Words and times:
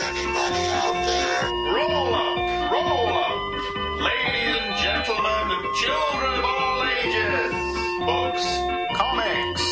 Anybody 0.00 0.64
out 0.78 0.94
there? 1.06 1.50
Roll 1.74 2.14
up, 2.14 2.70
roll 2.70 3.08
up, 3.08 4.00
ladies 4.00 4.56
and 4.56 4.76
gentlemen, 4.76 5.50
and 5.50 5.74
children 5.74 6.38
of 6.38 6.44
all 6.44 6.84
ages. 6.84 7.52
Books, 8.06 8.46
comics, 8.94 9.62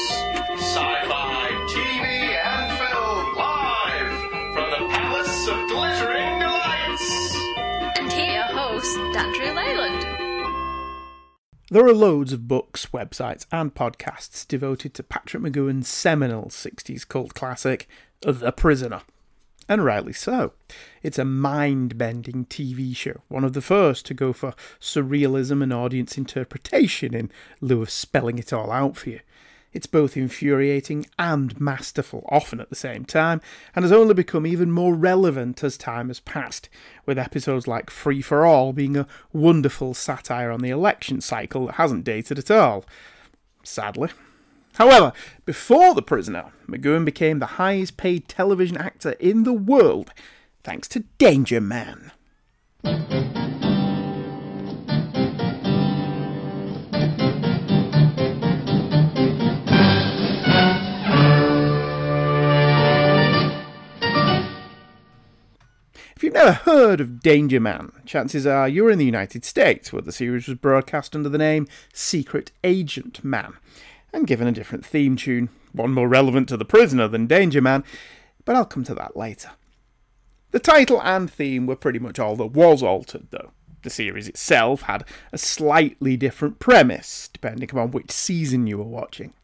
sci-fi, 0.60 1.50
TV, 1.70 2.04
and 2.42 2.66
film, 2.76 3.36
live 3.36 4.12
from 4.52 4.68
the 4.70 4.82
Palace 4.92 5.46
of 5.46 5.68
Glittering 5.68 6.40
Delights. 6.40 7.36
And 7.96 8.12
here, 8.12 8.34
your 8.34 8.44
host, 8.44 8.98
Andrew 9.16 9.52
Leyland. 9.54 10.02
There 11.70 11.86
are 11.86 11.94
loads 11.94 12.32
of 12.32 12.48
books, 12.48 12.86
websites, 12.86 13.46
and 13.52 13.72
podcasts 13.74 14.46
devoted 14.46 14.92
to 14.94 15.04
Patrick 15.04 15.44
McGoohan's 15.44 15.88
seminal 15.88 16.46
60s 16.46 17.06
cult 17.06 17.34
classic, 17.34 17.88
The 18.22 18.50
Prisoner. 18.50 19.02
And 19.68 19.84
rightly 19.84 20.12
so. 20.12 20.52
It's 21.02 21.18
a 21.18 21.24
mind 21.24 21.98
bending 21.98 22.46
TV 22.46 22.94
show, 22.94 23.22
one 23.28 23.44
of 23.44 23.52
the 23.52 23.60
first 23.60 24.06
to 24.06 24.14
go 24.14 24.32
for 24.32 24.54
surrealism 24.80 25.62
and 25.62 25.72
audience 25.72 26.16
interpretation 26.16 27.14
in 27.14 27.30
lieu 27.60 27.82
of 27.82 27.90
spelling 27.90 28.38
it 28.38 28.52
all 28.52 28.70
out 28.70 28.96
for 28.96 29.10
you. 29.10 29.20
It's 29.72 29.86
both 29.86 30.16
infuriating 30.16 31.06
and 31.18 31.60
masterful, 31.60 32.24
often 32.30 32.60
at 32.60 32.70
the 32.70 32.76
same 32.76 33.04
time, 33.04 33.42
and 33.74 33.84
has 33.84 33.92
only 33.92 34.14
become 34.14 34.46
even 34.46 34.70
more 34.70 34.94
relevant 34.94 35.62
as 35.62 35.76
time 35.76 36.08
has 36.08 36.20
passed, 36.20 36.70
with 37.04 37.18
episodes 37.18 37.66
like 37.66 37.90
Free 37.90 38.22
for 38.22 38.46
All 38.46 38.72
being 38.72 38.96
a 38.96 39.06
wonderful 39.34 39.92
satire 39.92 40.50
on 40.50 40.60
the 40.60 40.70
election 40.70 41.20
cycle 41.20 41.66
that 41.66 41.74
hasn't 41.74 42.04
dated 42.04 42.38
at 42.38 42.50
all. 42.50 42.86
Sadly. 43.64 44.10
However, 44.76 45.14
before 45.46 45.94
The 45.94 46.02
Prisoner, 46.02 46.52
McGoohan 46.68 47.06
became 47.06 47.38
the 47.38 47.46
highest 47.46 47.96
paid 47.96 48.28
television 48.28 48.76
actor 48.76 49.12
in 49.12 49.44
the 49.44 49.54
world 49.54 50.12
thanks 50.64 50.86
to 50.88 51.04
Danger 51.16 51.62
Man. 51.62 52.12
If 66.14 66.22
you've 66.22 66.34
never 66.34 66.52
heard 66.52 67.00
of 67.00 67.20
Danger 67.20 67.60
Man, 67.60 67.92
chances 68.04 68.46
are 68.46 68.68
you're 68.68 68.90
in 68.90 68.98
the 68.98 69.06
United 69.06 69.46
States, 69.46 69.90
where 69.90 70.02
the 70.02 70.12
series 70.12 70.46
was 70.46 70.58
broadcast 70.58 71.16
under 71.16 71.30
the 71.30 71.38
name 71.38 71.66
Secret 71.94 72.52
Agent 72.62 73.24
Man, 73.24 73.54
and 74.16 74.26
given 74.26 74.48
a 74.48 74.52
different 74.52 74.84
theme 74.84 75.14
tune, 75.14 75.50
one 75.72 75.92
more 75.92 76.08
relevant 76.08 76.48
to 76.48 76.56
the 76.56 76.64
prisoner 76.64 77.06
than 77.06 77.26
Danger 77.26 77.60
Man, 77.60 77.84
but 78.46 78.56
I'll 78.56 78.64
come 78.64 78.82
to 78.84 78.94
that 78.94 79.16
later. 79.16 79.50
The 80.52 80.58
title 80.58 81.02
and 81.02 81.30
theme 81.30 81.66
were 81.66 81.76
pretty 81.76 81.98
much 81.98 82.18
all 82.18 82.34
that 82.36 82.46
was 82.46 82.82
altered, 82.82 83.26
though. 83.30 83.50
The 83.82 83.90
series 83.90 84.26
itself 84.26 84.82
had 84.82 85.04
a 85.32 85.38
slightly 85.38 86.16
different 86.16 86.58
premise, 86.58 87.28
depending 87.30 87.68
upon 87.70 87.90
which 87.90 88.10
season 88.10 88.66
you 88.66 88.78
were 88.78 88.84
watching. 88.84 89.34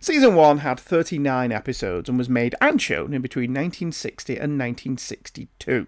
Season 0.00 0.34
1 0.34 0.58
had 0.58 0.80
39 0.80 1.52
episodes 1.52 2.08
and 2.08 2.16
was 2.16 2.30
made 2.30 2.54
and 2.62 2.80
shown 2.80 3.12
in 3.12 3.20
between 3.20 3.50
1960 3.50 4.32
and 4.32 4.58
1962. 4.58 5.86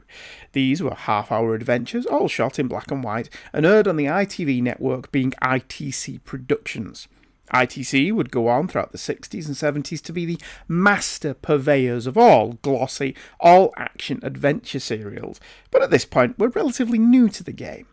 These 0.52 0.82
were 0.82 0.94
half 0.94 1.32
hour 1.32 1.54
adventures, 1.54 2.04
all 2.04 2.28
shot 2.28 2.58
in 2.58 2.68
black 2.68 2.90
and 2.90 3.02
white, 3.02 3.30
and 3.52 3.64
aired 3.64 3.88
on 3.88 3.96
the 3.96 4.04
ITV 4.04 4.62
network 4.62 5.10
being 5.10 5.32
ITC 5.42 6.22
Productions. 6.24 7.08
ITC 7.54 8.12
would 8.12 8.30
go 8.30 8.48
on 8.48 8.68
throughout 8.68 8.92
the 8.92 8.98
60s 8.98 9.46
and 9.46 9.84
70s 9.84 10.02
to 10.02 10.12
be 10.12 10.24
the 10.24 10.40
master 10.66 11.34
purveyors 11.34 12.06
of 12.06 12.16
all 12.16 12.54
glossy, 12.62 13.14
all 13.40 13.72
action 13.76 14.20
adventure 14.22 14.80
serials, 14.80 15.40
but 15.70 15.82
at 15.82 15.90
this 15.90 16.04
point 16.04 16.38
were 16.38 16.48
relatively 16.48 16.98
new 16.98 17.28
to 17.28 17.42
the 17.42 17.52
game. 17.52 17.86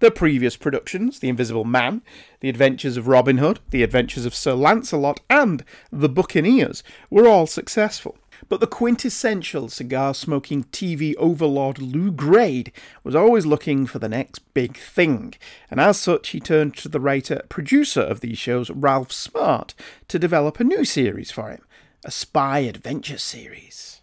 The 0.00 0.10
previous 0.12 0.56
productions, 0.56 1.18
The 1.18 1.28
Invisible 1.28 1.64
Man, 1.64 2.02
The 2.38 2.48
Adventures 2.48 2.96
of 2.96 3.08
Robin 3.08 3.38
Hood, 3.38 3.58
The 3.70 3.82
Adventures 3.82 4.26
of 4.26 4.34
Sir 4.34 4.54
Lancelot, 4.54 5.20
and 5.28 5.64
The 5.90 6.08
Buccaneers, 6.08 6.84
were 7.10 7.26
all 7.26 7.48
successful. 7.48 8.16
But 8.48 8.60
the 8.60 8.66
quintessential 8.66 9.68
cigar 9.68 10.14
smoking 10.14 10.64
TV 10.64 11.14
overlord 11.16 11.78
Lew 11.78 12.10
Grade 12.10 12.72
was 13.04 13.14
always 13.14 13.44
looking 13.44 13.84
for 13.84 13.98
the 13.98 14.08
next 14.08 14.38
big 14.54 14.76
thing, 14.76 15.34
and 15.70 15.78
as 15.78 15.98
such, 15.98 16.30
he 16.30 16.40
turned 16.40 16.76
to 16.78 16.88
the 16.88 17.00
writer 17.00 17.42
producer 17.50 18.00
of 18.00 18.20
these 18.20 18.38
shows, 18.38 18.70
Ralph 18.70 19.12
Smart, 19.12 19.74
to 20.08 20.18
develop 20.18 20.60
a 20.60 20.64
new 20.64 20.84
series 20.84 21.30
for 21.30 21.50
him 21.50 21.62
a 22.04 22.10
spy 22.10 22.60
adventure 22.60 23.18
series. 23.18 24.00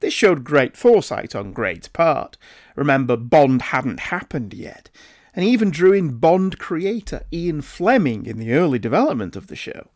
This 0.00 0.14
showed 0.14 0.44
great 0.44 0.76
foresight 0.76 1.34
on 1.34 1.52
Grade's 1.52 1.88
part. 1.88 2.38
Remember, 2.76 3.16
Bond 3.16 3.62
hadn't 3.62 4.00
happened 4.00 4.54
yet, 4.54 4.90
and 5.34 5.44
he 5.44 5.50
even 5.50 5.70
drew 5.70 5.92
in 5.92 6.18
Bond 6.18 6.58
creator 6.58 7.24
Ian 7.32 7.62
Fleming 7.62 8.26
in 8.26 8.38
the 8.38 8.52
early 8.52 8.78
development 8.78 9.36
of 9.36 9.48
the 9.48 9.56
show. 9.56 9.88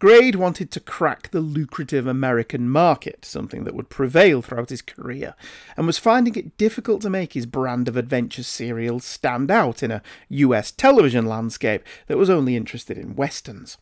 Grade 0.00 0.36
wanted 0.36 0.70
to 0.70 0.78
crack 0.78 1.28
the 1.32 1.40
lucrative 1.40 2.06
American 2.06 2.70
market, 2.70 3.24
something 3.24 3.64
that 3.64 3.74
would 3.74 3.88
prevail 3.88 4.40
throughout 4.40 4.70
his 4.70 4.80
career, 4.80 5.34
and 5.76 5.88
was 5.88 5.98
finding 5.98 6.36
it 6.36 6.56
difficult 6.56 7.02
to 7.02 7.10
make 7.10 7.32
his 7.32 7.46
brand 7.46 7.88
of 7.88 7.96
adventure 7.96 8.44
serials 8.44 9.04
stand 9.04 9.50
out 9.50 9.82
in 9.82 9.90
a 9.90 10.02
US 10.28 10.70
television 10.70 11.26
landscape 11.26 11.82
that 12.06 12.16
was 12.16 12.30
only 12.30 12.54
interested 12.54 12.96
in 12.96 13.16
westerns. 13.16 13.76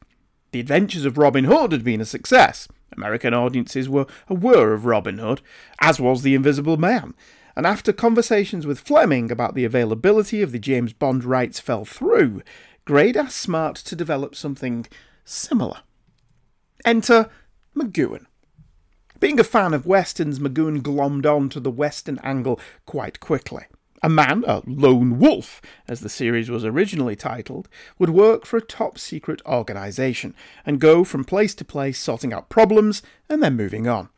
The 0.52 0.60
Adventures 0.60 1.04
of 1.04 1.18
Robin 1.18 1.44
Hood 1.44 1.72
had 1.72 1.84
been 1.84 2.00
a 2.00 2.06
success. 2.06 2.66
American 2.96 3.34
audiences 3.34 3.86
were 3.86 4.06
aware 4.26 4.72
of 4.72 4.86
Robin 4.86 5.18
Hood, 5.18 5.42
as 5.82 6.00
was 6.00 6.22
The 6.22 6.34
Invisible 6.34 6.78
Man, 6.78 7.12
and 7.54 7.66
after 7.66 7.92
conversations 7.92 8.66
with 8.66 8.80
Fleming 8.80 9.30
about 9.30 9.54
the 9.54 9.66
availability 9.66 10.40
of 10.40 10.52
the 10.52 10.58
James 10.58 10.94
Bond 10.94 11.24
rights 11.24 11.60
fell 11.60 11.84
through, 11.84 12.40
Grade 12.86 13.18
asked 13.18 13.36
Smart 13.36 13.76
to 13.76 13.94
develop 13.94 14.34
something 14.34 14.86
similar. 15.26 15.80
Enter 16.86 17.28
McGoohan. 17.76 18.26
Being 19.18 19.40
a 19.40 19.44
fan 19.44 19.74
of 19.74 19.86
westerns, 19.86 20.38
McGoohan 20.38 20.82
glommed 20.82 21.26
on 21.26 21.48
to 21.48 21.58
the 21.58 21.70
western 21.70 22.20
angle 22.22 22.60
quite 22.86 23.18
quickly. 23.18 23.64
A 24.04 24.08
man, 24.08 24.44
a 24.46 24.62
lone 24.64 25.18
wolf, 25.18 25.60
as 25.88 25.98
the 25.98 26.08
series 26.08 26.48
was 26.48 26.64
originally 26.64 27.16
titled, 27.16 27.68
would 27.98 28.10
work 28.10 28.46
for 28.46 28.56
a 28.56 28.62
top 28.62 29.00
secret 29.00 29.42
organisation 29.44 30.32
and 30.64 30.80
go 30.80 31.02
from 31.02 31.24
place 31.24 31.56
to 31.56 31.64
place 31.64 31.98
sorting 31.98 32.32
out 32.32 32.48
problems 32.48 33.02
and 33.28 33.42
then 33.42 33.56
moving 33.56 33.88
on. 33.88 34.08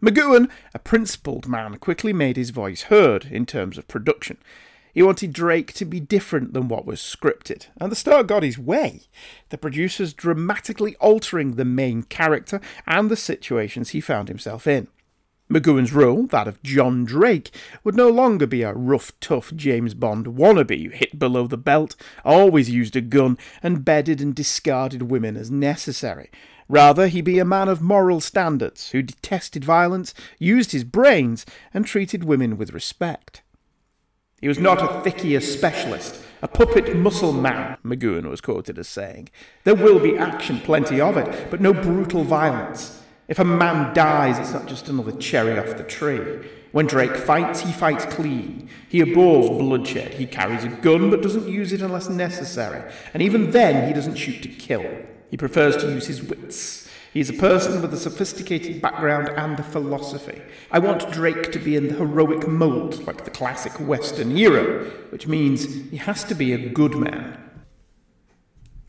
McGoohan, 0.00 0.48
a 0.72 0.78
principled 0.78 1.48
man, 1.48 1.78
quickly 1.78 2.12
made 2.12 2.36
his 2.36 2.50
voice 2.50 2.82
heard 2.82 3.24
in 3.24 3.44
terms 3.44 3.76
of 3.76 3.88
production. 3.88 4.38
He 4.94 5.02
wanted 5.02 5.32
Drake 5.32 5.72
to 5.74 5.84
be 5.84 5.98
different 5.98 6.54
than 6.54 6.68
what 6.68 6.86
was 6.86 7.00
scripted, 7.00 7.66
and 7.80 7.90
the 7.90 7.96
star 7.96 8.22
got 8.22 8.44
his 8.44 8.58
way. 8.58 9.02
The 9.48 9.58
producers 9.58 10.14
dramatically 10.14 10.94
altering 10.96 11.56
the 11.56 11.64
main 11.64 12.04
character 12.04 12.60
and 12.86 13.10
the 13.10 13.16
situations 13.16 13.90
he 13.90 14.00
found 14.00 14.28
himself 14.28 14.68
in. 14.68 14.86
McGoohan's 15.50 15.92
role, 15.92 16.26
that 16.28 16.48
of 16.48 16.62
John 16.62 17.04
Drake, 17.04 17.50
would 17.82 17.96
no 17.96 18.08
longer 18.08 18.46
be 18.46 18.62
a 18.62 18.72
rough, 18.72 19.12
tough 19.18 19.52
James 19.54 19.94
Bond 19.94 20.26
wannabe 20.26 20.92
hit 20.92 21.18
below 21.18 21.48
the 21.48 21.58
belt, 21.58 21.96
always 22.24 22.70
used 22.70 22.96
a 22.96 23.00
gun, 23.00 23.36
and 23.62 23.84
bedded 23.84 24.20
and 24.20 24.34
discarded 24.34 25.02
women 25.10 25.36
as 25.36 25.50
necessary. 25.50 26.30
Rather, 26.68 27.08
he 27.08 27.20
be 27.20 27.38
a 27.38 27.44
man 27.44 27.68
of 27.68 27.82
moral 27.82 28.20
standards 28.20 28.90
who 28.90 29.02
detested 29.02 29.64
violence, 29.64 30.14
used 30.38 30.72
his 30.72 30.84
brains, 30.84 31.44
and 31.74 31.84
treated 31.84 32.24
women 32.24 32.56
with 32.56 32.72
respect. 32.72 33.42
He 34.40 34.48
was 34.48 34.58
not 34.58 34.82
a 34.82 35.08
thickier 35.08 35.40
specialist, 35.40 36.22
a 36.42 36.48
puppet 36.48 36.94
muscle 36.94 37.32
man, 37.32 37.78
McGoohan 37.84 38.28
was 38.28 38.42
quoted 38.42 38.78
as 38.78 38.88
saying. 38.88 39.30
There 39.64 39.74
will 39.74 39.98
be 39.98 40.18
action, 40.18 40.60
plenty 40.60 41.00
of 41.00 41.16
it, 41.16 41.50
but 41.50 41.60
no 41.60 41.72
brutal 41.72 42.24
violence. 42.24 43.00
If 43.26 43.38
a 43.38 43.44
man 43.44 43.94
dies, 43.94 44.38
it's 44.38 44.52
not 44.52 44.66
just 44.66 44.88
another 44.90 45.12
cherry 45.12 45.58
off 45.58 45.78
the 45.78 45.84
tree. 45.84 46.46
When 46.72 46.86
Drake 46.86 47.16
fights, 47.16 47.60
he 47.60 47.72
fights 47.72 48.04
clean. 48.04 48.68
He 48.88 49.00
abhors 49.00 49.48
bloodshed. 49.48 50.14
He 50.14 50.26
carries 50.26 50.64
a 50.64 50.68
gun, 50.68 51.08
but 51.08 51.22
doesn't 51.22 51.48
use 51.48 51.72
it 51.72 51.80
unless 51.80 52.08
necessary. 52.08 52.82
And 53.14 53.22
even 53.22 53.52
then, 53.52 53.88
he 53.88 53.94
doesn't 53.94 54.16
shoot 54.16 54.42
to 54.42 54.48
kill. 54.48 54.84
He 55.30 55.38
prefers 55.38 55.76
to 55.78 55.88
use 55.88 56.06
his 56.06 56.22
wits. 56.22 56.83
He 57.14 57.20
is 57.20 57.30
a 57.30 57.34
person 57.34 57.80
with 57.80 57.94
a 57.94 57.96
sophisticated 57.96 58.82
background 58.82 59.28
and 59.28 59.56
a 59.60 59.62
philosophy. 59.62 60.42
I 60.72 60.80
want 60.80 61.12
Drake 61.12 61.52
to 61.52 61.60
be 61.60 61.76
in 61.76 61.86
the 61.86 61.94
heroic 61.94 62.48
mold, 62.48 63.06
like 63.06 63.24
the 63.24 63.30
classic 63.30 63.72
Western 63.78 64.32
hero, 64.32 64.90
which 65.10 65.28
means 65.28 65.90
he 65.90 65.96
has 65.96 66.24
to 66.24 66.34
be 66.34 66.52
a 66.52 66.68
good 66.70 66.96
man. 66.96 67.38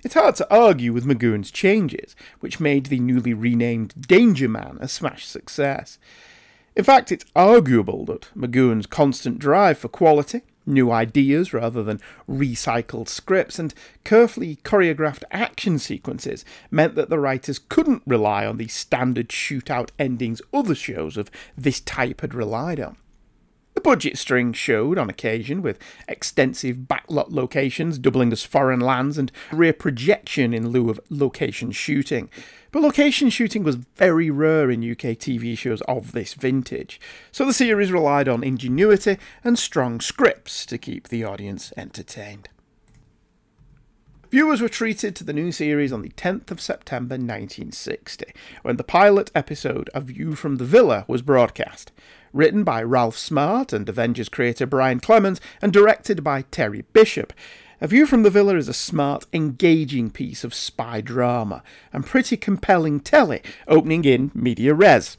It's 0.04 0.16
hard 0.16 0.36
to 0.38 0.52
argue 0.52 0.92
with 0.92 1.06
McGoohan's 1.06 1.52
changes, 1.52 2.16
which 2.40 2.60
made 2.60 2.88
the 2.88 3.00
newly 3.00 3.36
renamed 3.36 4.08
Danger 4.08 4.50
Man 4.50 4.80
a 4.82 4.88
smash 4.88 5.28
success. 5.28 6.00
In 6.76 6.84
fact, 6.84 7.12
it's 7.12 7.26
arguable 7.36 8.06
that 8.06 8.30
McGoohan's 8.36 8.88
constant 8.88 9.38
drive 9.38 9.78
for 9.78 9.88
quality, 9.88 10.42
New 10.66 10.92
ideas 10.92 11.54
rather 11.54 11.84
than 11.84 12.02
recycled 12.30 13.08
scripts 13.08 13.60
and 13.60 13.74
carefully 14.04 14.58
choreographed 14.64 15.24
action 15.32 15.78
sequences 15.78 16.44
meant 16.72 16.96
that 16.96 17.10
the 17.10 17.20
writers 17.20 17.60
couldn't 17.60 18.02
rely 18.06 18.46
on 18.46 18.58
the 18.58 18.68
standard 18.68 19.30
shootout 19.30 19.90
endings 20.00 20.42
other 20.54 20.76
shows 20.76 21.18
of 21.18 21.30
this 21.56 21.80
type 21.80 22.22
had 22.22 22.34
relied 22.34 22.80
on. 22.80 22.98
The 23.76 23.82
budget 23.82 24.18
string 24.18 24.54
showed 24.54 24.98
on 24.98 25.10
occasion, 25.10 25.62
with 25.62 25.78
extensive 26.08 26.78
backlot 26.78 27.30
locations 27.30 28.00
doubling 28.00 28.32
as 28.32 28.44
foreign 28.44 28.80
lands 28.80 29.18
and 29.18 29.32
rear 29.52 29.74
projection 29.74 30.54
in 30.54 30.70
lieu 30.70 30.90
of 30.90 31.00
location 31.10 31.72
shooting. 31.72 32.30
But 32.72 32.82
location 32.82 33.30
shooting 33.30 33.64
was 33.64 33.76
very 33.76 34.30
rare 34.30 34.72
in 34.72 34.90
UK 34.90 35.18
TV 35.18 35.58
shows 35.58 35.82
of 35.82 36.14
this 36.14 36.34
vintage, 36.34 37.00
so 37.32 37.46
the 37.46 37.54
series 37.54 37.92
relied 37.92 38.28
on 38.28 38.44
ingenuity 38.44 39.18
and 39.44 39.60
strong 39.60 40.00
scripts 40.00 40.66
to 40.68 40.78
keep 40.78 41.10
the 41.10 41.24
audience 41.24 41.72
entertained. 41.78 42.50
Viewers 44.32 44.62
were 44.62 44.68
treated 44.68 45.16
to 45.16 45.24
the 45.24 45.32
new 45.32 45.52
series 45.52 45.94
on 45.94 46.02
the 46.02 46.10
10th 46.10 46.52
of 46.52 46.60
September 46.60 47.14
1960, 47.14 48.26
when 48.64 48.76
the 48.76 48.84
pilot 48.84 49.32
episode 49.36 49.90
A 49.94 50.02
View 50.02 50.36
from 50.36 50.58
the 50.58 50.66
Villa 50.66 51.06
was 51.08 51.22
broadcast. 51.22 51.92
Written 52.36 52.66
by 52.66 52.84
Ralph 52.84 53.18
Smart 53.18 53.72
and 53.72 53.88
Avengers 53.88 54.28
creator 54.28 54.66
Brian 54.66 55.00
Clemens, 55.00 55.40
and 55.62 55.72
directed 55.72 56.22
by 56.22 56.42
Terry 56.52 56.84
Bishop. 56.92 57.32
A 57.80 57.88
View 57.88 58.06
from 58.06 58.24
the 58.24 58.30
Villa 58.30 58.58
is 58.58 58.68
a 58.68 58.74
smart, 58.74 59.26
engaging 59.32 60.10
piece 60.10 60.44
of 60.44 60.54
spy 60.54 61.00
drama, 61.00 61.64
and 61.94 62.06
pretty 62.06 62.36
compelling 62.36 63.00
telly, 63.00 63.42
opening 63.70 64.04
in 64.04 64.32
media 64.36 64.74
res. 64.74 65.16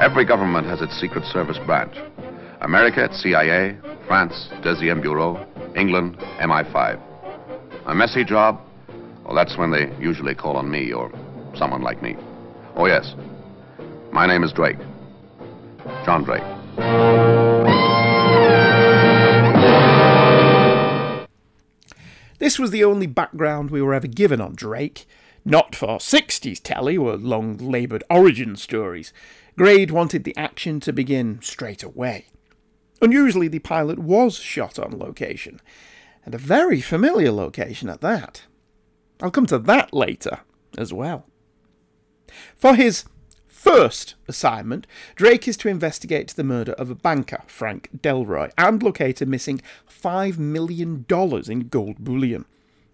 Every 0.00 0.24
government 0.24 0.68
has 0.68 0.80
its 0.80 0.96
Secret 1.00 1.24
Service 1.24 1.58
branch. 1.66 1.96
America, 2.60 3.06
its 3.06 3.20
CIA, 3.20 3.76
France, 4.06 4.48
Deuxième 4.62 5.02
Bureau, 5.02 5.44
England, 5.74 6.16
MI5. 6.40 7.11
A 7.86 7.94
messy 7.94 8.24
job? 8.24 8.60
Well, 9.24 9.34
that's 9.34 9.56
when 9.56 9.72
they 9.72 9.92
usually 10.00 10.34
call 10.34 10.56
on 10.56 10.70
me 10.70 10.92
or 10.92 11.10
someone 11.56 11.82
like 11.82 12.00
me. 12.00 12.16
Oh, 12.76 12.86
yes. 12.86 13.14
My 14.12 14.26
name 14.26 14.44
is 14.44 14.52
Drake. 14.52 14.78
John 16.04 16.22
Drake. 16.22 16.42
This 22.38 22.58
was 22.58 22.70
the 22.70 22.84
only 22.84 23.06
background 23.06 23.70
we 23.70 23.82
were 23.82 23.94
ever 23.94 24.06
given 24.06 24.40
on 24.40 24.54
Drake. 24.54 25.06
Not 25.44 25.74
for 25.74 25.98
60s 25.98 26.60
telly 26.62 26.96
or 26.96 27.16
long 27.16 27.56
laboured 27.56 28.04
origin 28.08 28.54
stories. 28.56 29.12
Grade 29.56 29.90
wanted 29.90 30.22
the 30.22 30.36
action 30.36 30.78
to 30.80 30.92
begin 30.92 31.40
straight 31.42 31.82
away. 31.82 32.26
Unusually, 33.00 33.48
the 33.48 33.58
pilot 33.58 33.98
was 33.98 34.36
shot 34.36 34.78
on 34.78 34.98
location, 34.98 35.60
and 36.24 36.34
a 36.34 36.38
very 36.38 36.80
familiar 36.80 37.32
location 37.32 37.88
at 37.88 38.00
that. 38.00 38.42
I'll 39.20 39.30
come 39.30 39.46
to 39.46 39.58
that 39.58 39.92
later 39.92 40.40
as 40.78 40.92
well. 40.92 41.26
For 42.56 42.74
his 42.74 43.04
first 43.46 44.14
assignment, 44.26 44.86
Drake 45.14 45.46
is 45.46 45.56
to 45.58 45.68
investigate 45.68 46.28
the 46.28 46.44
murder 46.44 46.72
of 46.72 46.90
a 46.90 46.94
banker, 46.94 47.42
Frank 47.46 47.88
Delroy, 47.96 48.50
and 48.58 48.82
locate 48.82 49.20
a 49.20 49.26
missing 49.26 49.60
$5 49.88 50.38
million 50.38 51.06
in 51.08 51.68
gold 51.68 51.98
bullion. 51.98 52.44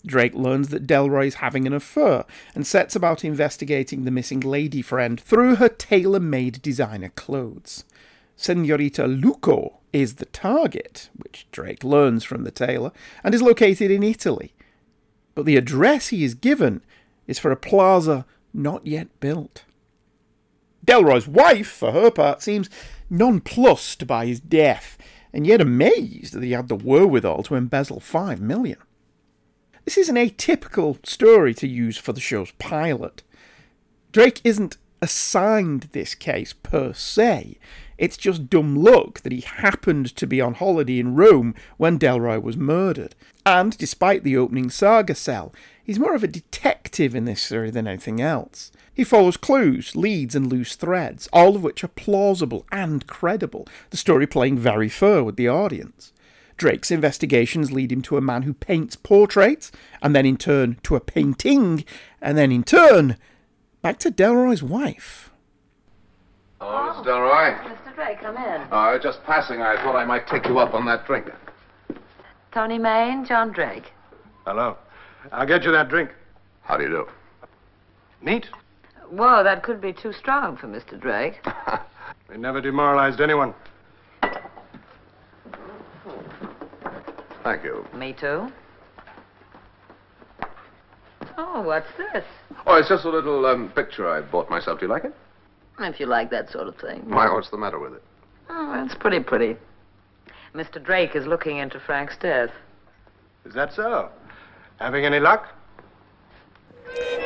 Drake 0.07 0.35
learns 0.35 0.69
that 0.69 0.87
Delroy 0.87 1.27
is 1.27 1.35
having 1.37 1.67
an 1.67 1.73
affair 1.73 2.25
and 2.55 2.67
sets 2.67 2.95
about 2.95 3.25
investigating 3.25 4.05
the 4.05 4.11
missing 4.11 4.41
lady 4.41 4.83
friend 4.83 5.21
through 5.21 5.57
her 5.57 5.69
tailor 5.69 6.21
made 6.21 6.63
designer 6.63 7.11
clothes. 7.11 7.85
Senorita 8.37 9.07
Luco 9.07 9.78
is 9.93 10.15
the 10.15 10.27
target, 10.27 11.11
which 11.17 11.47
Drake 11.51 11.85
learns 11.85 12.25
from 12.25 12.45
the 12.45 12.51
tailor, 12.51 12.93
and 13.25 13.35
is 13.35 13.43
located 13.43 13.91
in 13.91 14.03
Italy. 14.03 14.53
But 15.35 15.47
the 15.47 15.57
address 15.57 16.09
he 16.09 16.25
is 16.25 16.35
given 16.35 16.83
is 17.27 17.39
for 17.39 17.51
a 17.51 17.57
plaza 17.57 18.27
not 18.53 18.87
yet 18.87 19.09
built. 19.21 19.65
Delroy's 20.85 21.29
wife, 21.29 21.69
for 21.69 21.93
her 21.93 22.11
part, 22.11 22.43
seems 22.43 22.71
nonplussed 23.11 24.07
by 24.07 24.27
his 24.27 24.41
death, 24.41 24.97
and 25.33 25.47
yet 25.47 25.61
amazed 25.61 26.33
that 26.33 26.43
he 26.43 26.53
had 26.53 26.69
the 26.69 26.77
wherewithal 26.77 27.43
to 27.45 27.55
embezzle 27.55 28.01
five 28.01 28.41
million. 28.41 28.79
This 29.85 29.99
is 29.99 30.09
an 30.09 30.17
atypical 30.17 31.05
story 31.07 31.55
to 31.55 31.69
use 31.69 31.97
for 31.97 32.13
the 32.13 32.21
show's 32.21 32.53
pilot. 32.53 33.23
Drake 34.13 34.41
isn't 34.45 34.77
assigned 35.01 35.89
this 35.93 36.15
case 36.15 36.53
per 36.53 36.93
se. 36.93 37.59
It's 37.99 38.17
just 38.17 38.49
dumb 38.49 38.77
luck 38.77 39.21
that 39.21 39.33
he 39.33 39.41
happened 39.41 40.15
to 40.17 40.27
be 40.27 40.41
on 40.41 40.55
holiday 40.55 41.01
in 41.01 41.17
Rome 41.17 41.55
when 41.77 41.99
Delroy 41.99 42.41
was 42.41 42.57
murdered. 42.57 43.17
And 43.45 43.77
despite 43.77 44.23
the 44.23 44.37
opening 44.37 44.71
saga 44.71 45.17
cell, 45.17 45.53
he's 45.83 45.99
more 45.99 46.15
of 46.15 46.23
a 46.23 46.29
detective 46.29 47.17
in 47.17 47.25
this 47.25 47.43
story 47.43 47.71
than 47.71 47.89
anything 47.89 48.21
else. 48.21 48.71
He 48.95 49.05
follows 49.05 49.37
clues, 49.37 49.97
leads, 49.97 50.35
and 50.35 50.47
loose 50.47 50.77
threads, 50.77 51.29
all 51.33 51.57
of 51.57 51.63
which 51.63 51.83
are 51.83 51.89
plausible 51.89 52.67
and 52.71 53.07
credible, 53.07 53.67
the 53.91 53.97
story 53.97 54.27
playing 54.27 54.59
very 54.59 54.89
fair 54.89 55.25
with 55.25 55.37
the 55.37 55.49
audience. 55.49 56.13
Drake's 56.57 56.91
investigations 56.91 57.71
lead 57.71 57.93
him 57.93 58.03
to 58.03 58.17
a 58.17 58.21
man 58.21 58.43
who 58.43 58.53
paints 58.53 58.97
portraits, 58.97 59.71
and 60.03 60.15
then 60.15 60.27
in 60.27 60.37
turn 60.37 60.79
to 60.83 60.97
a 60.97 61.01
painting, 61.01 61.85
and 62.21 62.37
then 62.37 62.51
in 62.51 62.65
turn 62.65 63.17
back 63.83 63.99
to 64.01 64.11
Delroy's 64.11 64.63
wife. 64.63 65.28
Oh, 66.61 66.65
Mr. 66.65 67.07
Delroy. 67.07 67.59
Mr. 67.63 67.95
Drake, 67.95 68.21
come 68.21 68.37
in. 68.37 68.67
Uh, 68.73 68.99
just 68.99 69.23
passing, 69.25 69.63
I 69.63 69.77
thought 69.77 69.97
I 69.97 70.05
might 70.05 70.27
take 70.27 70.47
you 70.47 70.59
up 70.59 70.75
on 70.75 70.87
that 70.87 71.07
drink. 71.07 71.27
Tony 72.53 72.79
Main, 72.79 73.25
John 73.25 73.53
Drake. 73.53 73.93
Hello. 74.45 74.77
I'll 75.31 75.47
get 75.47 75.63
you 75.63 75.73
that 75.73 75.89
drink. 75.89 76.11
How 76.63 76.77
do 76.77 76.85
you 76.85 76.89
do? 76.91 77.07
Neat. 78.23 78.47
Whoa, 79.11 79.43
that 79.45 79.63
could 79.63 79.81
be 79.81 79.93
too 79.93 80.13
strong 80.13 80.57
for 80.57 80.67
Mr. 80.67 81.01
Drake. 81.01 81.41
We 82.29 82.37
never 82.37 82.61
demoralized 82.61 83.21
anyone. 83.23 83.55
Thank 87.43 87.65
you. 87.65 87.87
Me 87.95 88.13
too. 88.13 88.49
Oh, 91.39 91.63
what's 91.63 91.87
this? 91.97 92.25
Oh, 92.67 92.77
it's 92.77 92.89
just 92.91 93.07
a 93.07 93.11
little 93.11 93.47
um, 93.47 93.73
picture 93.75 94.09
I 94.09 94.21
bought 94.21 94.51
myself. 94.51 94.81
Do 94.81 94.87
you 94.87 94.93
like 94.93 95.05
it? 95.05 95.15
If 95.81 96.01
you 96.01 96.07
like 96.07 96.31
that 96.31 96.51
sort 96.51 96.69
of 96.69 96.77
thing. 96.77 97.03
Why, 97.09 97.33
what's 97.33 97.51
the 97.51 97.57
matter 97.57 97.79
with 97.79 97.95
it? 97.95 98.03
Oh, 98.51 98.85
it's 98.85 98.95
pretty 98.95 99.21
pretty. 99.21 99.57
Mr. 100.55 100.83
Drake 100.83 101.15
is 101.15 101.27
looking 101.27 101.59
into 101.59 101.79
Frank's 101.79 102.17
death. 102.17 102.51
Is 103.45 103.55
that 103.55 103.73
so? 103.73 104.11
Having 104.81 105.05
any 105.05 105.21
luck? 105.21 105.47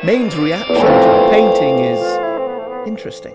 Main's 0.03 0.35
reaction 0.35 0.75
to 0.75 0.81
the 0.81 1.27
painting 1.31 1.79
is 1.79 2.87
interesting. 2.87 3.33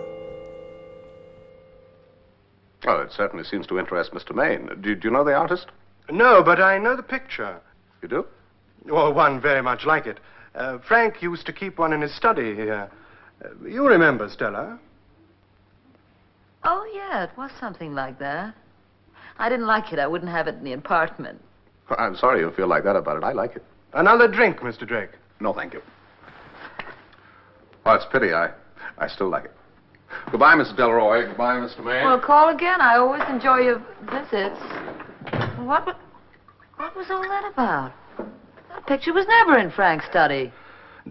Well, 2.84 3.00
it 3.00 3.12
certainly 3.12 3.44
seems 3.44 3.66
to 3.68 3.78
interest 3.78 4.12
Mr. 4.12 4.34
Maine. 4.34 4.68
Do, 4.80 4.94
do 4.94 5.08
you 5.08 5.10
know 5.12 5.24
the 5.24 5.34
artist? 5.34 5.66
No, 6.10 6.42
but 6.42 6.60
I 6.60 6.78
know 6.78 6.96
the 6.96 7.02
picture. 7.02 7.60
You 8.02 8.08
do? 8.08 8.26
Well, 8.84 9.12
one 9.12 9.40
very 9.40 9.62
much 9.62 9.84
like 9.84 10.06
it. 10.06 10.18
Uh, 10.54 10.78
Frank 10.78 11.22
used 11.22 11.44
to 11.46 11.52
keep 11.52 11.78
one 11.78 11.92
in 11.92 12.00
his 12.00 12.14
study 12.14 12.54
here. 12.54 12.88
Uh, 13.44 13.48
you 13.66 13.86
remember, 13.86 14.28
Stella? 14.28 14.78
Oh, 16.70 16.86
yeah, 16.94 17.24
it 17.24 17.30
was 17.38 17.50
something 17.58 17.94
like 17.94 18.18
that. 18.18 18.54
I 19.38 19.48
didn't 19.48 19.66
like 19.66 19.90
it. 19.90 19.98
I 19.98 20.06
wouldn't 20.06 20.30
have 20.30 20.48
it 20.48 20.56
in 20.56 20.64
the 20.64 20.74
apartment. 20.74 21.40
Well, 21.88 21.98
I'm 21.98 22.14
sorry 22.14 22.40
you 22.40 22.50
feel 22.50 22.66
like 22.66 22.84
that 22.84 22.94
about 22.94 23.16
it. 23.16 23.24
I 23.24 23.32
like 23.32 23.56
it. 23.56 23.64
Another 23.94 24.28
drink, 24.28 24.58
Mr. 24.58 24.86
Drake. 24.86 25.12
No, 25.40 25.54
thank 25.54 25.72
you. 25.72 25.80
Oh, 27.86 27.94
it's 27.94 28.04
a 28.04 28.08
pity. 28.10 28.34
I, 28.34 28.50
I 28.98 29.08
still 29.08 29.30
like 29.30 29.46
it. 29.46 29.52
Goodbye, 30.30 30.56
Mrs. 30.56 30.76
Delroy. 30.76 31.26
Goodbye, 31.28 31.54
Mr. 31.54 31.78
Maine. 31.78 32.04
Well, 32.04 32.20
call 32.20 32.54
again. 32.54 32.82
I 32.82 32.96
always 32.98 33.22
enjoy 33.30 33.60
your 33.60 33.78
visits. 34.02 34.60
What, 35.60 35.96
what 36.76 36.94
was 36.94 37.06
all 37.08 37.22
that 37.22 37.50
about? 37.50 37.92
That 38.68 38.86
picture 38.86 39.14
was 39.14 39.24
never 39.26 39.56
in 39.56 39.70
Frank's 39.70 40.04
study. 40.04 40.52